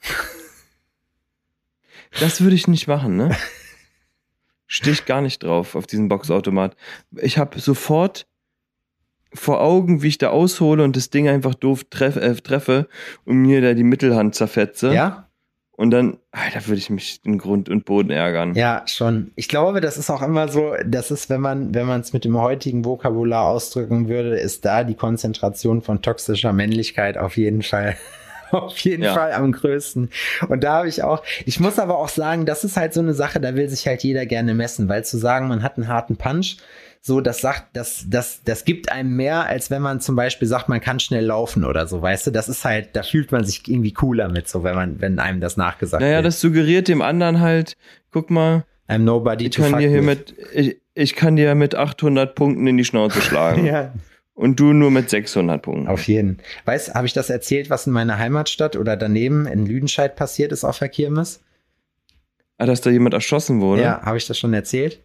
[2.21, 3.35] Das würde ich nicht machen, ne?
[4.67, 6.77] stehe ich gar nicht drauf, auf diesen Boxautomat.
[7.17, 8.27] Ich habe sofort
[9.35, 12.89] vor Augen, wie ich da aushole und das Ding einfach doof treff, äh, treffe
[13.25, 14.93] und mir da die Mittelhand zerfetze.
[14.93, 15.29] Ja?
[15.79, 18.55] Und dann, da würde ich mich in Grund und Boden ärgern.
[18.55, 19.31] Ja, schon.
[19.37, 22.25] Ich glaube, das ist auch immer so, das ist, wenn man, wenn man es mit
[22.25, 27.97] dem heutigen Vokabular ausdrücken würde, ist da die Konzentration von toxischer Männlichkeit auf jeden Fall
[28.51, 29.15] auf jeden ja.
[29.15, 30.11] Fall am größten.
[30.49, 33.15] Und da habe ich auch, ich muss aber auch sagen, das ist halt so eine
[33.15, 36.17] Sache, da will sich halt jeder gerne messen, weil zu sagen, man hat einen harten
[36.17, 36.57] Punch,
[37.01, 40.69] so, das sagt, das, das, das gibt einem mehr, als wenn man zum Beispiel sagt,
[40.69, 42.31] man kann schnell laufen oder so, weißt du?
[42.31, 45.41] Das ist halt, da fühlt man sich irgendwie cooler mit, so, wenn man, wenn einem
[45.41, 46.23] das nachgesagt naja, wird.
[46.23, 47.77] Naja, das suggeriert dem anderen halt,
[48.11, 51.75] guck mal, I'm nobody ich to kann dir hier mit, ich, ich kann dir mit
[51.75, 53.65] 800 Punkten in die Schnauze schlagen.
[53.67, 53.93] ja.
[54.35, 55.89] Und du nur mit 600 Punkten.
[55.89, 56.39] Auf jeden.
[56.65, 60.65] Weißt, habe ich das erzählt, was in meiner Heimatstadt oder daneben in Lüdenscheid passiert ist
[60.65, 61.43] auf der Kirmes?
[62.57, 63.83] Ah, dass da jemand erschossen wurde?
[63.83, 65.05] Ja, habe ich das schon erzählt?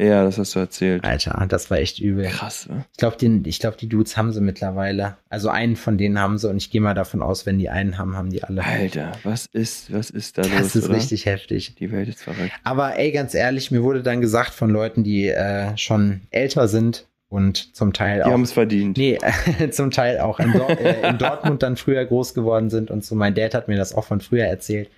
[0.00, 1.04] Ja, das hast du erzählt.
[1.04, 2.24] Alter, das war echt übel.
[2.24, 2.86] Krass, ne?
[2.92, 5.18] Ich glaube, die, glaub, die Dudes haben sie mittlerweile.
[5.28, 7.98] Also einen von denen haben sie und ich gehe mal davon aus, wenn die einen
[7.98, 8.64] haben, haben die alle.
[8.64, 10.60] Alter, was ist, was ist da das los?
[10.60, 10.96] Das ist oder?
[10.96, 11.74] richtig heftig.
[11.74, 12.52] Die Welt ist verrückt.
[12.64, 17.06] Aber ey, ganz ehrlich, mir wurde dann gesagt von Leuten, die äh, schon älter sind
[17.28, 18.28] und zum Teil die auch.
[18.28, 18.96] Die haben es verdient.
[18.96, 19.18] Nee,
[19.70, 23.14] zum Teil auch in, Dor äh, in Dortmund dann früher groß geworden sind und so.
[23.14, 24.88] Mein Dad hat mir das auch von früher erzählt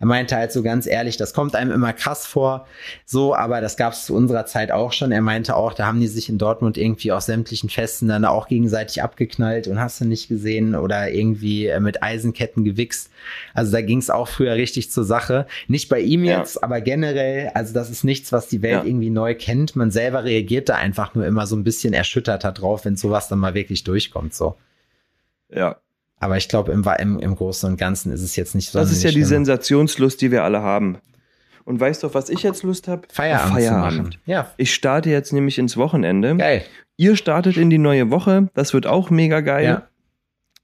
[0.00, 2.66] er meinte halt so ganz ehrlich, das kommt einem immer krass vor,
[3.04, 5.12] so, aber das gab es zu unserer Zeit auch schon.
[5.12, 8.48] Er meinte auch, da haben die sich in Dortmund irgendwie auf sämtlichen Festen dann auch
[8.48, 13.10] gegenseitig abgeknallt und hast du nicht gesehen oder irgendwie äh, mit Eisenketten gewichst.
[13.54, 15.46] Also da ging es auch früher richtig zur Sache.
[15.68, 16.62] Nicht bei ihm jetzt, ja.
[16.62, 18.84] aber generell, also das ist nichts, was die Welt ja.
[18.84, 19.76] irgendwie neu kennt.
[19.76, 23.38] Man selber reagiert da einfach nur immer so ein bisschen erschütterter drauf, wenn sowas dann
[23.38, 24.56] mal wirklich durchkommt, so.
[25.48, 25.76] Ja,
[26.22, 28.78] aber ich glaube, im, im, im Großen und Ganzen ist es jetzt nicht so.
[28.78, 30.98] Das ist ja die Sensationslust, die wir alle haben.
[31.64, 33.02] Und weißt du, was ich jetzt Lust habe?
[33.12, 34.18] Feierabend, Feierabend.
[34.24, 34.52] Ja.
[34.56, 36.36] Ich starte jetzt nämlich ins Wochenende.
[36.36, 36.62] Geil.
[36.96, 38.48] Ihr startet in die neue Woche.
[38.54, 39.64] Das wird auch mega geil.
[39.64, 39.88] Ja.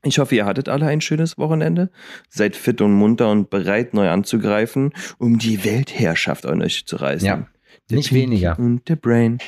[0.05, 1.91] Ich hoffe, ihr hattet alle ein schönes Wochenende.
[2.29, 7.27] Seid fit und munter und bereit, neu anzugreifen, um die Weltherrschaft an euch zu reißen.
[7.27, 7.47] Ja.
[7.91, 8.59] Der Nicht Pinky weniger.
[8.59, 9.39] Und der Brain,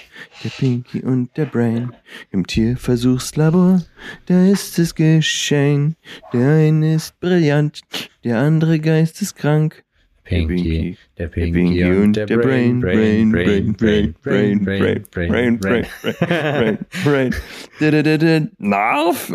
[0.43, 1.93] der Pinky und der Brain.
[2.31, 3.83] Im Tierversuchslabor,
[4.27, 5.97] da ist es geschehen.
[6.33, 7.83] Der eine ist brillant,
[8.25, 9.85] der andere geisteskrank.
[10.25, 17.35] Pinky, der Pinky und der Brain, Brain, Brain, Brain, Brain, Brain, Brain, Brain, Brain, Brain,
[17.79, 19.31] Brain, Brain, Narf.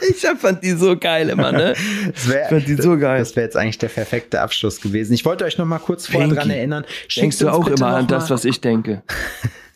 [0.10, 1.74] ich fand die so geil immer, ne?
[2.12, 3.18] Das wär, ich fand die so geil.
[3.18, 5.12] Das wäre jetzt eigentlich der perfekte Abschluss gewesen.
[5.12, 6.84] Ich wollte euch noch mal kurz vorher dran erinnern.
[7.16, 9.02] Denkst du auch immer an das, was ich denke?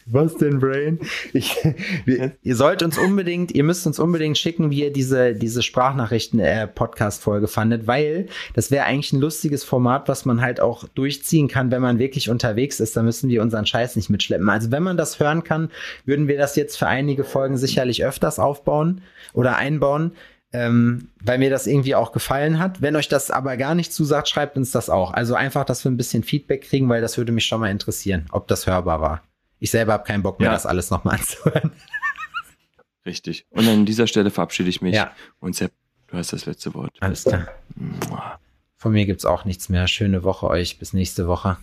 [0.06, 0.98] Was denn, Brain?
[1.32, 1.56] Ich,
[2.04, 7.46] wir, ihr sollt uns unbedingt, ihr müsst uns unbedingt schicken, wie ihr diese, diese Sprachnachrichten-Podcast-Folge
[7.46, 11.82] fandet, weil das wäre eigentlich ein lustiges Format, was man halt auch durchziehen kann, wenn
[11.82, 12.96] man wirklich unterwegs ist.
[12.96, 14.48] Da müssen wir unseren Scheiß nicht mitschleppen.
[14.48, 15.70] Also wenn man das hören kann,
[16.04, 20.12] würden wir das jetzt für einige Folgen sicherlich öfters aufbauen oder einbauen.
[20.54, 22.82] Ähm, weil mir das irgendwie auch gefallen hat.
[22.82, 25.14] Wenn euch das aber gar nicht zusagt, schreibt uns das auch.
[25.14, 28.26] Also einfach, dass wir ein bisschen Feedback kriegen, weil das würde mich schon mal interessieren,
[28.32, 29.22] ob das hörbar war.
[29.62, 30.54] Ich selber habe keinen Bock mehr, ja.
[30.54, 31.70] das alles nochmal anzuhören.
[33.06, 33.46] Richtig.
[33.50, 34.92] Und an dieser Stelle verabschiede ich mich.
[34.92, 35.12] Ja.
[35.38, 35.70] Und Sepp,
[36.08, 36.96] du hast das letzte Wort.
[36.98, 37.46] Alles klar.
[38.76, 39.86] Von mir gibt es auch nichts mehr.
[39.86, 40.80] Schöne Woche euch.
[40.80, 41.58] Bis nächste Woche.